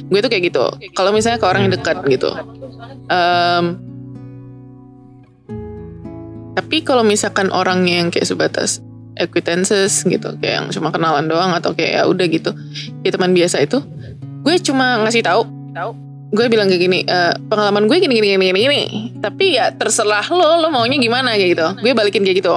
[0.07, 0.63] Gue tuh kayak gitu.
[0.93, 2.31] Kalau misalnya ke orang yang dekat gitu.
[3.11, 3.65] Um,
[6.55, 8.79] tapi kalau misalkan orangnya yang kayak sebatas
[9.15, 12.51] acquaintances gitu kayak yang cuma kenalan doang atau kayak ya udah gitu.
[13.03, 13.79] Kayak teman biasa itu
[14.45, 15.41] gue cuma ngasih tahu
[15.73, 15.91] tahu.
[16.35, 18.81] Gue bilang kayak gini e, pengalaman gue gini gini gini gini
[19.23, 21.67] tapi ya terserah lo lo maunya gimana kayak gitu.
[21.81, 22.55] Gue balikin kayak gitu.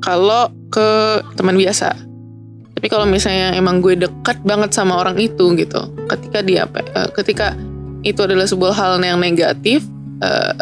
[0.00, 0.88] Kalau ke
[1.36, 2.10] teman biasa
[2.80, 7.52] tapi kalau misalnya emang gue dekat banget sama orang itu gitu ketika dia uh, ketika
[8.00, 9.84] itu adalah sebuah hal yang negatif
[10.24, 10.56] uh,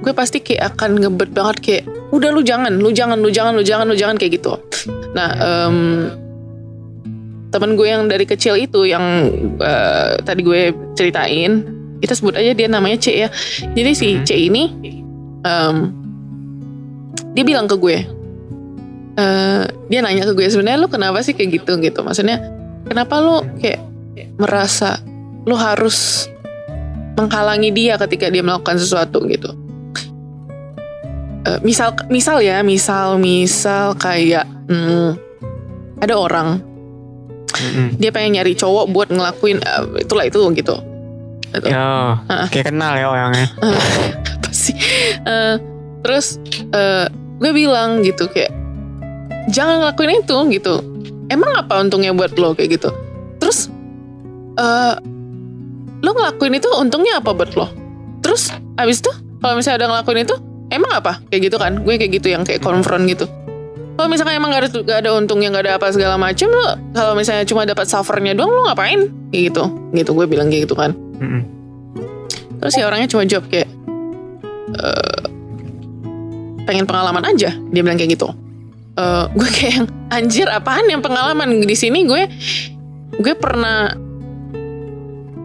[0.00, 3.62] gue pasti kayak akan ngebet banget kayak udah lu jangan lu jangan lu jangan lu
[3.62, 4.58] jangan lu jangan kayak gitu.
[5.14, 5.78] Nah um,
[7.50, 9.02] temen gue yang dari kecil itu yang
[9.58, 11.66] uh, tadi gue ceritain
[12.02, 13.28] kita sebut aja dia namanya C ya.
[13.74, 14.26] Jadi si mm-hmm.
[14.26, 14.64] C ini
[15.46, 15.76] um,
[17.30, 17.96] dia bilang ke gue
[19.14, 21.78] uh, dia nanya ke gue sebenarnya lu kenapa sih kayak gitu?
[21.78, 22.00] Gitu.
[22.02, 22.42] Maksudnya
[22.90, 23.82] kenapa lu kayak
[24.34, 24.98] merasa
[25.46, 26.26] lu harus
[27.14, 29.22] menghalangi dia ketika dia melakukan sesuatu?
[29.30, 29.69] Gitu
[31.46, 35.16] uh, misal misal ya misal misal kayak hmm,
[36.00, 36.48] ada orang
[37.54, 37.88] mm-hmm.
[38.00, 40.76] dia pengen nyari cowok buat ngelakuin uh, itulah itu gitu
[41.50, 41.66] gitu.
[41.66, 42.46] Ya, uh.
[42.46, 43.48] kayak kenal ya orangnya.
[44.38, 44.74] apa sih?
[45.26, 45.58] Uh,
[46.06, 46.38] terus
[46.70, 47.10] uh,
[47.42, 48.54] gue bilang gitu kayak
[49.50, 50.74] jangan ngelakuin itu gitu.
[51.30, 52.90] Emang apa untungnya buat lo kayak gitu?
[53.42, 53.70] Terus
[54.58, 54.98] uh,
[56.00, 57.66] lo ngelakuin itu untungnya apa buat lo?
[58.22, 60.36] Terus abis itu kalau misalnya ada ngelakuin itu
[60.70, 61.20] emang apa?
[61.28, 61.72] Kayak gitu kan?
[61.82, 63.26] Gue kayak gitu yang kayak konfront gitu.
[63.98, 67.12] Kalau misalkan emang gak ada, gak ada untungnya gak ada apa segala macem lo kalau
[67.12, 69.12] misalnya cuma dapat suffernya doang lo ngapain?
[69.28, 69.62] Kayak gitu.
[69.92, 70.96] Gitu gue bilang kayak gitu kan.
[71.20, 71.42] Mm-hmm.
[72.60, 73.68] terus si orangnya cuma jawab kayak
[74.72, 74.88] e,
[76.64, 77.52] pengen pengalaman aja.
[77.52, 78.32] Dia bilang kayak gitu.
[78.96, 79.04] E,
[79.36, 81.60] gue kayak yang anjir apaan yang pengalaman?
[81.64, 82.24] Di sini gue
[83.20, 83.92] gue pernah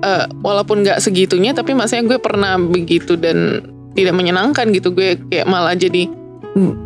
[0.06, 4.91] uh, walaupun nggak segitunya tapi maksudnya gue pernah begitu dan tidak menyenangkan gitu.
[4.91, 6.05] Gue kayak malah jadi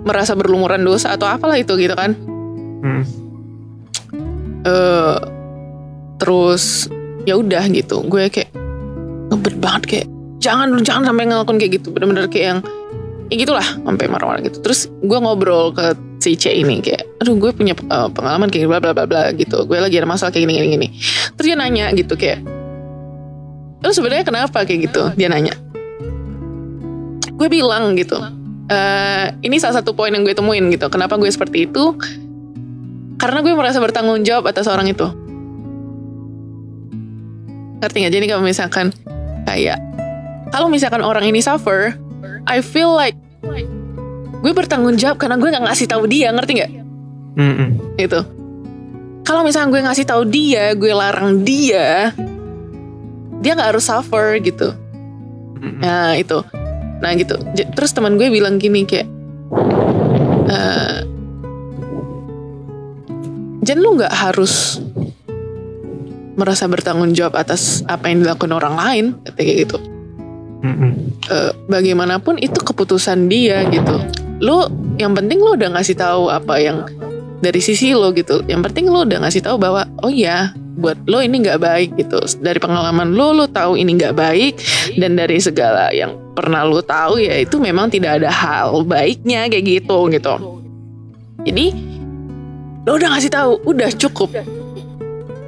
[0.05, 2.17] merasa berlumuran dosa atau apalah itu gitu kan.
[2.79, 3.03] Hmm.
[4.63, 5.17] uh,
[6.17, 6.87] terus
[7.27, 8.01] ya udah gitu.
[8.07, 8.49] Gue kayak
[9.29, 10.07] ngebet banget kayak
[10.41, 11.87] jangan jangan sampai ngelakuin kayak gitu.
[11.93, 12.59] Bener-bener kayak yang
[13.29, 14.57] ya gitulah sampai marah-marah gitu.
[14.65, 18.79] Terus gue ngobrol ke si C ini kayak aduh gue punya uh, pengalaman kayak bla
[18.81, 19.69] bla bla bla gitu.
[19.69, 20.87] Gue lagi ada masalah kayak gini gini gini.
[21.37, 22.41] Terus dia nanya gitu kayak
[23.79, 24.65] terus sebenarnya kenapa?
[24.65, 25.13] kayak gitu.
[25.13, 25.68] Dia nanya
[27.39, 28.19] gue bilang gitu
[28.69, 30.87] uh, ini salah satu poin yang gue temuin gitu.
[30.87, 31.97] Kenapa gue seperti itu?
[33.19, 35.07] Karena gue merasa bertanggung jawab atas orang itu.
[37.83, 38.13] Ngerti gak?
[38.13, 38.85] Jadi kalau misalkan
[39.43, 39.79] kayak
[40.53, 41.97] kalau misalkan orang ini suffer,
[42.47, 43.17] I feel like
[44.39, 46.71] gue bertanggung jawab karena gue nggak ngasih tahu dia, ngerti nggak?
[47.35, 47.69] Mm -mm.
[47.99, 48.19] Itu.
[49.27, 52.15] Kalau misalkan gue ngasih tahu dia, gue larang dia,
[53.43, 54.73] dia nggak harus suffer gitu.
[55.59, 55.79] Mm -mm.
[55.83, 56.39] Nah itu
[56.99, 57.35] nah gitu.
[57.55, 59.07] Terus teman gue bilang gini kayak
[60.51, 60.99] uh,
[63.63, 64.83] Jen lu nggak harus
[66.39, 69.77] merasa bertanggung jawab atas apa yang dilakukan orang lain kayak gitu.
[71.29, 73.99] Uh, bagaimanapun itu keputusan dia gitu.
[74.39, 76.87] Lu yang penting lu udah ngasih tahu apa yang
[77.39, 78.43] dari sisi lo gitu.
[78.47, 82.23] Yang penting lo udah ngasih tahu bahwa oh ya buat lo ini nggak baik gitu.
[82.39, 84.53] Dari pengalaman lo lo tahu ini nggak baik
[84.95, 89.83] dan dari segala yang pernah lo tahu ya itu memang tidak ada hal baiknya kayak
[89.83, 90.33] gitu gitu.
[91.43, 91.65] Jadi
[92.87, 94.31] lo udah ngasih tahu udah cukup.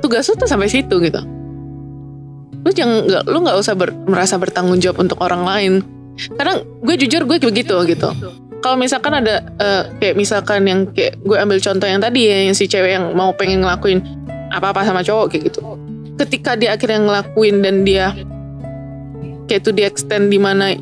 [0.04, 1.22] Tugas lo tuh sampai situ gitu.
[2.62, 5.74] Lo jangan nggak lo nggak usah ber, merasa bertanggung jawab untuk orang lain.
[6.36, 8.10] Karena gue jujur gue begitu gitu.
[8.62, 12.54] Kalau misalkan ada uh, kayak misalkan yang kayak gue ambil contoh yang tadi ya yang
[12.54, 14.06] si cewek yang mau pengen ngelakuin
[14.52, 15.60] apa-apa sama cowok kayak gitu.
[16.20, 18.14] Ketika dia akhirnya ngelakuin dan dia
[19.48, 20.76] kayak itu di extend di mana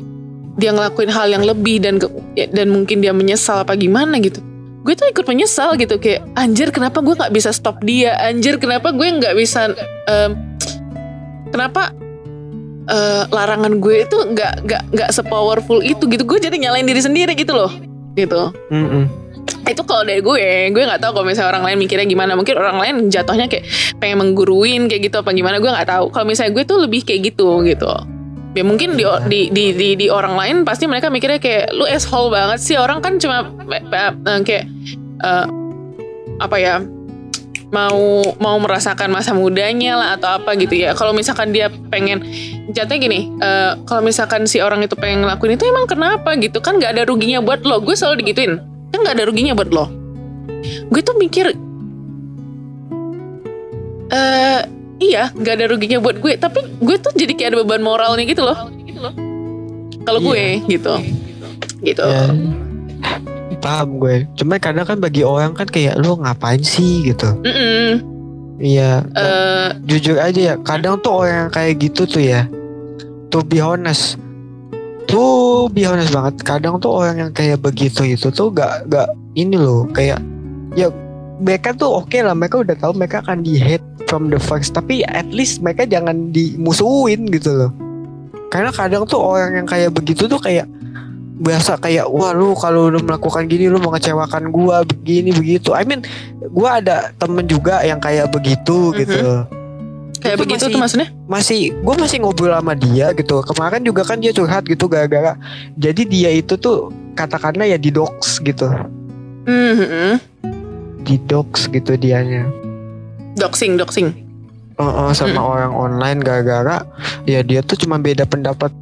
[0.58, 1.96] dia ngelakuin hal yang lebih dan
[2.36, 4.42] ya, dan mungkin dia menyesal apa gimana gitu.
[4.84, 8.18] Gue tuh ikut menyesal gitu kayak anjir kenapa gue nggak bisa stop dia?
[8.20, 9.72] Anjir kenapa gue nggak bisa
[10.08, 10.30] um,
[11.54, 11.94] kenapa
[12.90, 16.04] uh, larangan gue itu nggak nggak nggak sepowerful itu?
[16.04, 16.26] Gitu.
[16.26, 17.72] Gue jadi nyalain diri sendiri gitu loh.
[18.18, 18.52] Gitu.
[18.74, 19.19] Mm -hmm
[19.70, 22.32] itu kalau dari gue gue nggak tahu kalau misalnya orang lain mikirnya gimana.
[22.34, 23.64] Mungkin orang lain jatuhnya kayak
[24.02, 26.10] pengen mengguruin kayak gitu apa gimana gue nggak tahu.
[26.10, 27.90] Kalau misalnya gue tuh lebih kayak gitu gitu.
[28.50, 32.34] Ya mungkin di, di di di di orang lain pasti mereka mikirnya kayak lu asshole
[32.34, 32.74] banget sih.
[32.74, 34.66] Orang kan cuma uh, kayak
[35.22, 35.46] uh,
[36.42, 36.82] apa ya
[37.70, 40.98] mau mau merasakan masa mudanya lah atau apa gitu ya.
[40.98, 42.26] Kalau misalkan dia pengen
[42.74, 46.58] jatuhnya gini uh, kalau misalkan si orang itu pengen ngelakuin itu emang kenapa gitu?
[46.58, 47.78] Kan nggak ada ruginya buat lo.
[47.78, 48.69] Gue selalu digituin
[49.00, 49.88] kan nggak ada ruginya buat lo.
[50.92, 51.56] Gue tuh mikir
[54.12, 54.60] uh,
[55.00, 56.36] iya nggak ada ruginya buat gue.
[56.36, 58.68] Tapi gue tuh jadi kayak ada beban moralnya gitu loh.
[60.04, 60.68] Kalau gue iya.
[60.68, 60.94] gitu.
[61.80, 62.04] Gitu.
[62.04, 62.28] Ya
[63.60, 64.28] paham gue.
[64.36, 67.08] Cuma kadang kan bagi orang kan kayak lu ngapain sih?
[67.08, 67.28] gitu.
[67.40, 67.88] Mm -mm.
[68.60, 69.00] iya.
[69.16, 72.44] Uh, jujur aja ya kadang tuh orang kayak gitu tuh ya.
[73.32, 74.20] To be honest
[75.10, 79.58] tuh be honest banget kadang tuh orang yang kayak begitu itu tuh gak gak ini
[79.58, 80.22] loh kayak
[80.78, 80.88] ya
[81.42, 84.72] mereka tuh oke okay lah mereka udah tahu mereka akan di hate from the first
[84.72, 87.70] tapi at least mereka jangan dimusuhin gitu loh
[88.50, 90.66] karena kadang tuh orang yang kayak begitu tuh kayak
[91.40, 95.72] biasa kayak wah lu kalau lu melakukan gini lu mengecewakan gua begini begitu.
[95.72, 96.04] I mean
[96.52, 99.00] gua ada temen juga yang kayak begitu mm -hmm.
[99.00, 99.24] gitu.
[100.20, 101.08] Kayak itu begitu masih, tuh maksudnya?
[101.26, 103.36] Masih gue masih ngobrol sama dia gitu.
[103.40, 105.34] Kemarin juga kan dia curhat gitu gara-gara
[105.80, 108.68] jadi dia itu tuh katakanlah ya di dox gitu.
[109.48, 110.10] Mm -hmm.
[111.04, 112.44] Di dox gitu dianya.
[113.40, 114.12] Doxing, doxing.
[114.76, 115.50] Uh, uh, sama mm.
[115.56, 116.84] orang online gara-gara
[117.28, 118.72] ya dia tuh cuma beda pendapat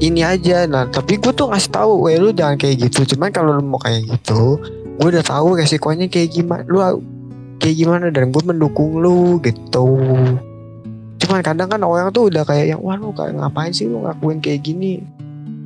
[0.00, 3.56] ini aja nah tapi gue tuh ngasih tahu weh lu jangan kayak gitu cuman kalau
[3.56, 4.60] lu mau kayak gitu
[5.00, 6.80] gue udah tahu resikonya kayak gimana lu
[7.60, 9.88] kayak gimana dan gue mendukung lu gitu
[11.16, 14.38] cuman kadang kan orang tuh udah kayak yang wah lu kayak ngapain sih lu ngakuin
[14.40, 15.00] kayak gini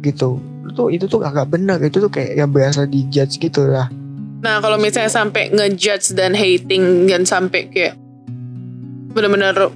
[0.01, 3.91] gitu itu tuh itu tuh agak benar itu tuh kayak yang biasa dijudge gitu lah
[4.41, 7.99] nah kalau misalnya sampai ngejudge dan hating dan sampai kayak
[9.11, 9.75] benar-benar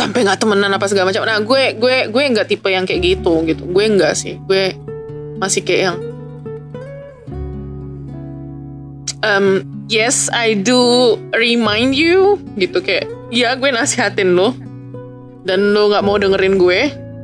[0.00, 1.28] sampai nggak temenan apa segala macam.
[1.28, 3.68] Nah gue gue gue nggak tipe yang kayak gitu gitu.
[3.68, 4.40] Gue nggak sih.
[4.48, 4.72] Gue
[5.36, 5.96] masih kayak yang
[9.24, 9.46] um,
[9.90, 14.54] yes I do remind you gitu kayak ya gue nasihatin lo
[15.42, 16.80] dan lo nggak mau dengerin gue.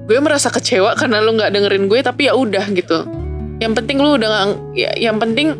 [0.06, 3.06] Gue merasa kecewa karena lo nggak dengerin gue tapi ya udah gitu.
[3.56, 5.54] Yang penting lo udah gak, ya, yang penting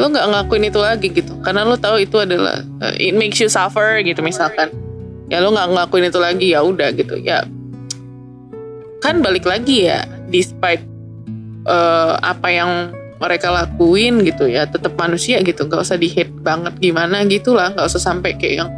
[0.00, 3.46] lo nggak ngakuin itu lagi gitu karena lo tahu itu adalah uh, it makes you
[3.46, 4.72] suffer gitu misalkan
[5.28, 7.44] ya lo nggak ngelakuin itu lagi ya udah gitu ya
[9.04, 10.80] kan balik lagi ya despite
[11.68, 12.70] uh, apa yang
[13.22, 14.66] mereka lakuin gitu ya.
[14.66, 18.66] Tetap manusia gitu nggak usah di hate banget gimana gitu lah nggak usah sampai kayak
[18.66, 18.70] yang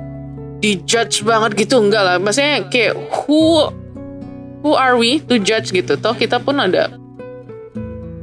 [0.61, 2.17] dijudge banget gitu enggak lah.
[2.21, 2.93] Maksudnya kayak
[3.25, 3.73] who
[4.61, 5.97] who are we to judge gitu?
[5.97, 6.93] Toh kita pun ada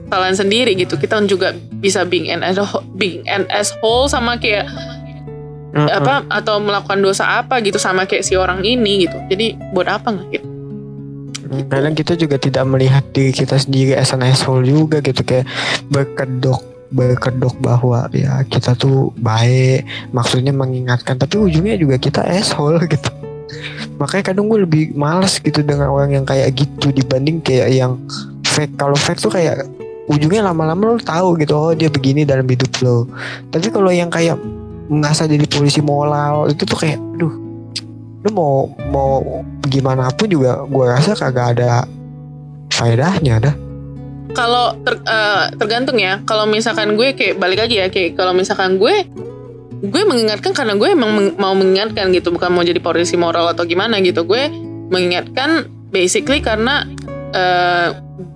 [0.05, 1.01] kesalahan sendiri gitu.
[1.01, 2.45] Kita juga bisa being an
[2.93, 4.69] being an asshole sama kayak
[5.73, 5.97] uh -uh.
[5.97, 9.17] apa atau melakukan dosa apa gitu sama kayak si orang ini gitu.
[9.25, 10.50] Jadi buat apa nggak gitu
[11.67, 15.47] kadang kita juga tidak melihat diri kita sendiri as an asshole juga gitu kayak
[15.91, 23.11] berkedok berkedok bahwa ya kita tuh baik maksudnya mengingatkan tapi ujungnya juga kita asshole gitu.
[23.99, 27.99] Makanya kadang gue lebih males gitu dengan orang yang kayak gitu dibanding kayak yang
[28.47, 28.75] fake.
[28.75, 29.67] Kalau fake tuh kayak
[30.11, 33.07] ujungnya lama-lama lo tahu gitu oh dia begini dalam hidup lo
[33.47, 34.35] tapi kalau yang kayak
[34.91, 37.50] ngerasa jadi polisi moral itu tuh kayak aduh
[38.21, 41.85] lu mau mau gimana pun juga gue rasa kagak ada
[42.69, 43.55] faedahnya dah.
[44.31, 46.23] Kalau ter, uh, tergantung ya.
[46.23, 49.03] Kalau misalkan gue kayak balik lagi ya kayak kalau misalkan gue
[49.81, 52.31] gue mengingatkan karena gue emang meng, mau mengingatkan gitu.
[52.31, 54.23] Bukan mau jadi polisi moral atau gimana gitu.
[54.23, 54.47] Gue
[54.91, 56.87] mengingatkan basically karena
[57.35, 57.91] uh,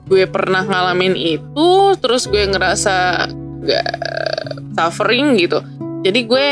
[0.05, 3.25] gue pernah ngalamin itu terus gue ngerasa
[3.65, 3.87] gak
[4.75, 5.63] suffering gitu.
[6.03, 6.47] Jadi gue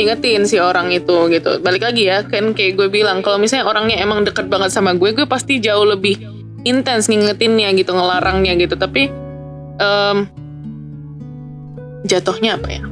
[0.00, 1.60] ingetin si orang itu gitu.
[1.60, 5.12] Balik lagi ya kan kayak gue bilang kalau misalnya orangnya emang deket banget sama gue
[5.12, 6.16] gue pasti jauh lebih
[6.64, 8.74] intens ngingetinnya gitu ngelarangnya gitu.
[8.74, 9.12] Tapi
[9.78, 10.26] um,
[12.08, 12.82] jatuhnya apa ya?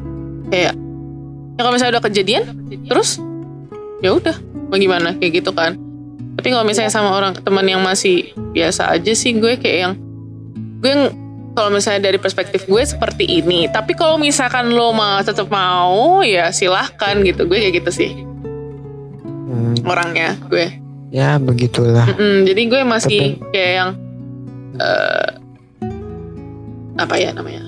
[0.49, 2.43] Kayak ya kalau misalnya udah kejadian
[2.87, 3.19] terus
[4.05, 4.37] ya udah
[4.69, 5.17] bagaimana?
[5.17, 5.75] Kayak gitu kan.
[6.39, 9.95] Tapi kalau misalnya sama orang teman yang masih biasa aja sih gue kayak yang
[10.79, 10.95] gue
[11.59, 13.67] kalau misalnya dari perspektif gue seperti ini.
[13.67, 17.51] Tapi kalau misalkan lo mau tetap mau ya silahkan gitu.
[17.51, 18.13] Gue kayak gitu sih.
[19.49, 19.75] Hmm.
[19.83, 20.71] orangnya gue.
[21.11, 22.07] Ya begitulah.
[22.15, 23.51] Mm -mm, jadi gue masih tapi...
[23.51, 23.91] kayak yang
[24.79, 25.29] uh,
[27.01, 27.65] apa ya namanya?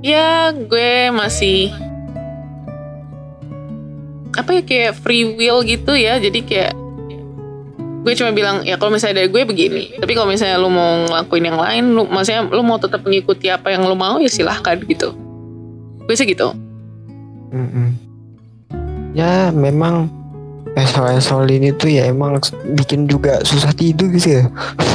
[0.00, 1.74] Ya gue masih
[4.34, 6.16] apa ya kayak free will gitu ya.
[6.22, 6.83] Jadi kayak
[8.04, 11.44] gue cuma bilang ya kalau misalnya dari gue begini tapi kalau misalnya lu mau ngelakuin
[11.48, 15.16] yang lain lu maksudnya lu mau tetap mengikuti apa yang lu mau ya silahkan gitu
[16.04, 16.52] gue sih gitu
[17.48, 17.88] mm -mm.
[19.16, 20.12] ya memang
[20.76, 22.36] esol-esol ini tuh ya emang
[22.76, 24.44] bikin juga susah tidur gitu ya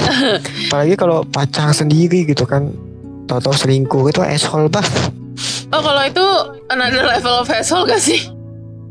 [0.70, 2.70] apalagi kalau pacar sendiri gitu kan
[3.26, 5.18] tahu-tahu selingkuh itu esol banget
[5.70, 6.26] Oh kalau itu
[6.74, 8.26] another level of hassle gak sih?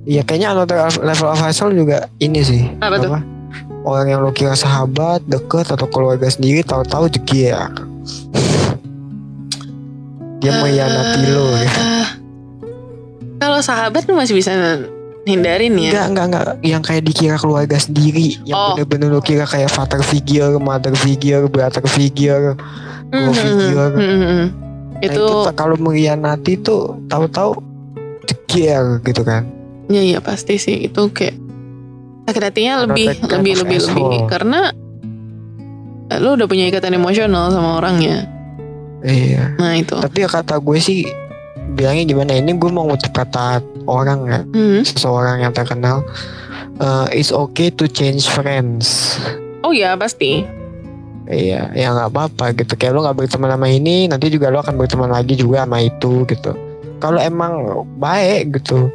[0.07, 3.38] Iya kayaknya another level of hassle juga ini sih Apa tuh?
[3.89, 7.57] Orang yang lo kira sahabat, deket atau keluarga sendiri tahu-tahu jegir
[10.39, 11.80] Dia mengkhianati lo gitu.
[11.80, 12.09] Ah,
[13.41, 14.53] Kalau sahabat lu masih bisa
[15.24, 15.89] hindarin ya?
[15.89, 18.68] Enggak, enggak, enggak Yang kayak dikira keluarga sendiri Yang Oh.
[18.76, 22.53] bener-bener lo kira kayak father figure, mother figure, brother figure
[23.09, 24.47] Mhm, figure mhm, mhm.
[25.01, 27.57] Nah, Itu, itu kalau mengkhianati tuh tahu-tahu
[28.28, 29.49] jegir gitu kan
[29.89, 31.47] ya iya pasti sih itu kayak
[32.29, 34.61] sakit hatinya Another lebih lebih lebih lebih karena
[36.07, 38.29] eh, lu udah punya ikatan emosional sama orangnya.
[38.99, 39.95] Iya Nah itu.
[39.95, 41.07] Tapi ya kata gue sih
[41.70, 44.83] bilangnya gimana ini gue mau ngutip kata orang ya Mhm.
[44.85, 46.01] seseorang yang terkenal
[46.76, 49.16] eh, it's okay to change friends
[49.61, 50.45] Oh ya pasti.
[51.26, 54.74] iya ya nggak apa-apa gitu kayak lo nggak berteman sama ini nanti juga lo akan
[54.74, 56.57] berteman lagi juga sama itu gitu
[56.97, 57.53] kalau emang
[58.01, 58.89] baik gitu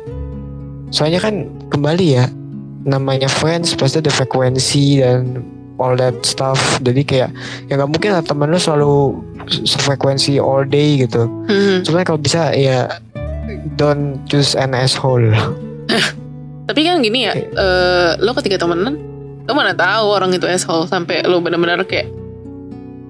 [0.89, 2.25] soalnya kan kembali ya
[2.83, 5.39] namanya friends pasti ada frekuensi dan
[5.81, 7.29] all that stuff jadi kayak
[7.67, 8.93] ya nggak mungkin lah temen lo selalu
[9.63, 11.83] sefrekuensi all day gitu Mhm.
[11.83, 12.87] Cuma kalau bisa ya
[13.75, 15.31] don't choose an asshole.
[16.63, 18.95] Tapi kan gini ya, eh, lo ketika temenan,
[19.43, 22.07] lo mana tahu orang itu asshole sampai lo benar-benar kayak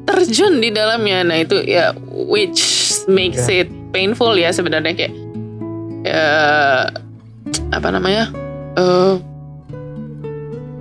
[0.09, 1.21] terjun di dalamnya.
[1.21, 2.65] Nah itu ya which
[3.05, 5.13] makes it painful ya sebenarnya kayak
[6.01, 6.25] ya
[7.69, 8.33] apa namanya?
[8.73, 9.13] eh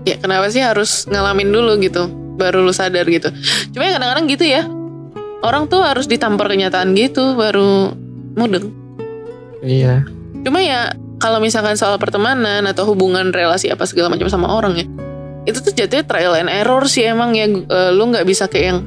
[0.02, 3.30] ya kenapa sih harus ngalamin dulu gitu, baru lo sadar gitu.
[3.70, 4.62] Cuma ya kadang-kadang gitu ya,
[5.42, 7.94] orang tuh harus ditampar kenyataan gitu baru
[8.34, 8.72] mudeng.
[9.62, 10.02] Iya.
[10.42, 10.90] Cuma ya
[11.22, 14.86] kalau misalkan soal pertemanan atau hubungan relasi apa segala macam sama orang ya,
[15.46, 18.80] itu tuh jatuhnya trial and error sih emang ya Eh, lu nggak bisa kayak yang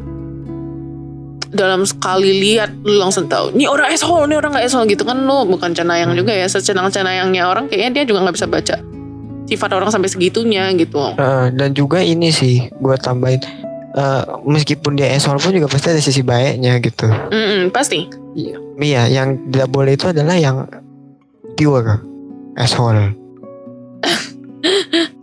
[1.55, 5.23] dalam sekali lihat lu langsung tahu ini orang asshole ini orang nggak asshole gitu kan
[5.23, 6.19] lu bukan cenayang Hmm.
[6.19, 8.75] juga ya secenang cenayangnya orang kayaknya dia juga nggak bisa baca
[9.45, 13.41] sifat orang sampai segitunya gitu Eh, dan juga ini sih gue tambahin
[13.95, 17.07] eh, meskipun dia asshole pun juga pasti ada sisi baiknya gitu.
[17.07, 18.09] Mm-mm, pasti
[18.75, 20.67] Iya, yang tidak boleh itu adalah yang
[21.55, 22.03] pure
[22.59, 23.15] asshole.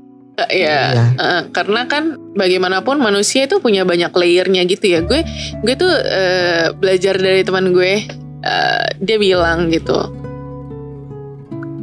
[0.49, 1.07] Ya Iya.
[1.21, 5.21] Eh, karena kan bagaimanapun manusia itu punya banyak layernya gitu ya gue
[5.61, 8.09] gue tuh eh, belajar dari teman gue
[8.43, 9.93] eh, dia bilang gitu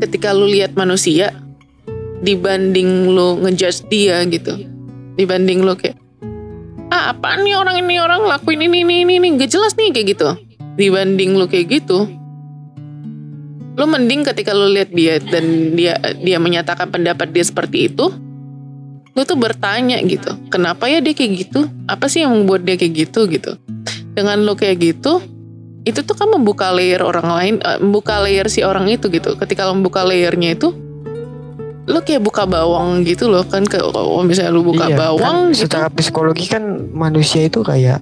[0.01, 1.29] ketika lu lihat manusia
[2.21, 4.55] dibanding lu ngejudge dia gitu.
[5.15, 5.99] Dibanding lu kayak
[6.89, 7.95] ah apaan nih orang ini?
[8.01, 9.27] Orang lakuin ini ini ini, ini.
[9.37, 10.29] Gak jelas nih kayak gitu.
[10.79, 12.19] Dibanding lu kayak gitu
[13.79, 18.11] lu mending ketika lu lihat dia dan dia dia menyatakan pendapat dia seperti itu
[19.15, 21.67] lu tuh bertanya gitu kenapa ya dia kayak gitu?
[21.87, 23.23] Apa sih yang membuat dia kayak gitu?
[23.27, 23.55] Gitu.
[24.11, 25.23] Dengan lu kayak gitu
[25.87, 29.39] itu tuh kan membuka layer orang lain eh, membuka layer si orang itu gitu.
[29.39, 30.75] Ketika lu membuka layernya itu
[31.89, 35.65] lu kayak buka bawang gitu loh kan kalau misalnya lu buka Iya, bawang kan gitu
[35.65, 36.61] secara psikologi kan
[36.93, 37.99] manusia itu kayak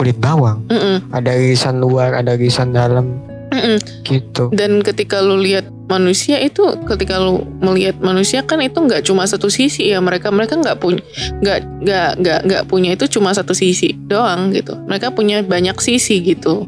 [0.00, 0.64] kulit bawang.
[0.72, 3.20] Mm-mm, Ada irisan luar, ada irisan dalam
[3.52, 3.76] mm-mm.
[4.08, 4.48] gitu.
[4.56, 9.50] dan ketika lu lihat manusia itu ketika lu melihat manusia kan itu nggak cuma satu
[9.50, 11.02] sisi ya mereka mereka nggak punya
[11.42, 16.22] nggak nggak nggak nggak punya itu cuma satu sisi doang gitu mereka punya banyak sisi
[16.22, 16.64] gitu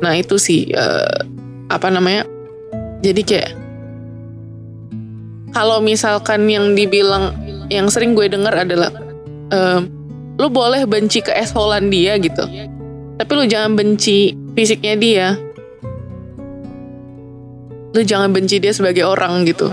[0.00, 1.16] nah itu sih eh,
[1.68, 2.24] apa namanya
[3.04, 3.50] jadi kayak
[5.52, 7.36] kalau misalkan yang dibilang
[7.68, 8.92] yang sering gue dengar adalah
[9.52, 9.88] em,
[10.40, 12.44] lu boleh benci keesholan dia gitu.
[13.20, 15.26] Tapi lu jangan benci fisiknya dia.
[17.92, 19.68] Lu jangan benci dia sebagai orang gitu.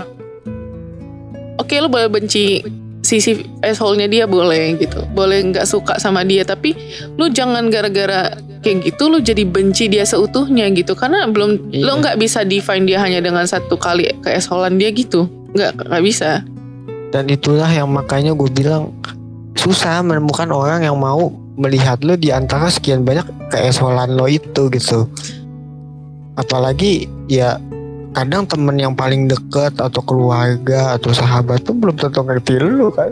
[1.56, 2.60] Oke lu boleh benci
[3.00, 5.00] sisi asshole-nya dia boleh gitu.
[5.16, 6.76] Boleh nggak suka sama dia tapi
[7.16, 10.92] lu jangan gara-gara kayak gitu lu jadi benci dia seutuhnya gitu.
[10.92, 11.84] Karena belum Iya.
[11.88, 15.24] lu nggak bisa define dia hanya dengan satu kali keesholan dia gitu
[15.54, 16.44] nggak nggak bisa
[17.10, 18.94] Dan itulah yang makanya gue bilang
[19.58, 21.26] susah menemukan orang yang mau
[21.58, 25.10] melihat lo di antara sekian banyak keesolan lo itu gitu.
[26.38, 27.58] Apalagi ya
[28.14, 33.10] kadang temen yang paling deket atau keluarga atau sahabat tuh belum tentu ngerti lo kan.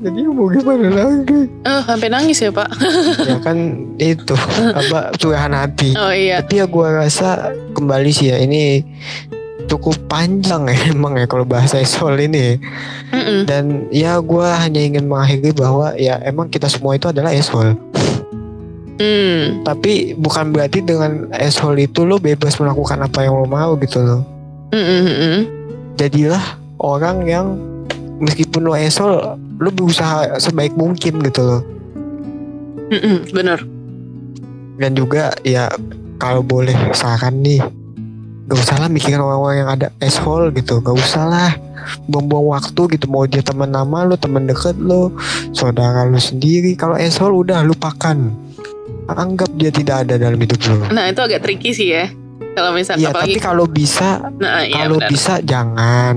[0.00, 1.44] Jadi mau gimana lagi?
[1.60, 2.72] eh sampai nangis ya pak
[3.28, 3.56] ya kan
[4.00, 4.32] itu
[4.80, 5.92] apa curahan hati.
[5.92, 8.80] oh iya Tapi ya gue rasa kembali sih ya ini
[9.70, 12.58] cukup panjang ya emang ya kalau bahasa esol ini.
[13.14, 13.46] Mm-mm.
[13.46, 17.78] Dan ya gue hanya ingin mengakhiri bahwa ya emang kita semua itu adalah esol.
[19.00, 19.64] Hmm.
[19.64, 24.20] Tapi bukan berarti dengan esol itu lo bebas melakukan apa yang lo mau gitu loh.
[24.74, 25.38] Mm-mm, mm-mm.
[25.96, 26.42] Jadilah
[26.82, 27.70] orang yang
[28.20, 31.62] meskipun lo esol lo berusaha sebaik mungkin gitu loh
[32.92, 33.58] Mm-mm, bener
[34.80, 35.68] dan juga ya
[36.20, 37.60] kalau boleh saran nih
[38.50, 40.82] gak usah lah mikirin orang-orang yang ada asshole gitu.
[40.82, 41.50] Gak usah lah.
[42.10, 43.06] Buang-buang waktu gitu.
[43.06, 45.14] Mau dia teman nama lo teman deket lo
[45.54, 46.74] saudara lo sendiri.
[46.74, 48.18] Kalau asshole udah lupakan.
[49.10, 52.06] Anggap dia tidak ada dalam hidup lo nah itu agak tricky sih ya.
[52.54, 55.10] Kalau misalnya Iya tapi kalau bisa nah iya kalau benar.
[55.10, 56.16] bisa jangan.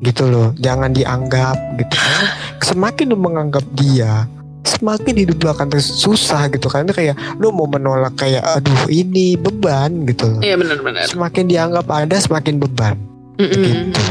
[0.00, 0.52] Gitu loh.
[0.56, 1.96] Jangan dianggap gitu.
[2.72, 4.24] Semakin lu menganggap dia
[4.66, 6.66] semakin hidup lu akan susah gitu.
[6.66, 12.16] Karena kayak lu mau menolak kayak aduh ini beban gitu iya benar-benar semakin dianggap ada
[12.18, 12.96] semakin beban.
[13.36, 13.92] Mm-mm.
[13.92, 14.04] gitu.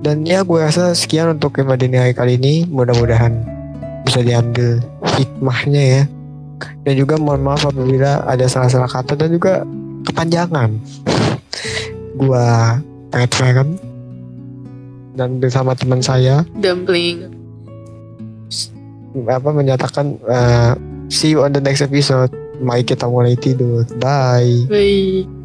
[0.00, 2.64] dan ya gue rasa sekian untuk tema dini hari kali ini.
[2.66, 3.32] Mudah-mudahan
[4.06, 4.80] bisa diambil
[5.18, 6.02] hikmahnya ya.
[6.86, 9.66] Dan juga mohon maaf apabila ada salah-salah kata dan juga
[10.08, 10.72] kepanjangan
[12.16, 12.80] gua
[13.12, 13.32] Red
[15.16, 16.44] dan bersama teman saya.
[16.56, 17.35] Dumpling
[19.24, 20.72] apa menyatakan eh,
[21.08, 22.30] see you on the next episode.
[22.60, 23.84] Mari kita mulai tidur.
[24.00, 24.64] Bye.
[24.68, 25.35] Bye.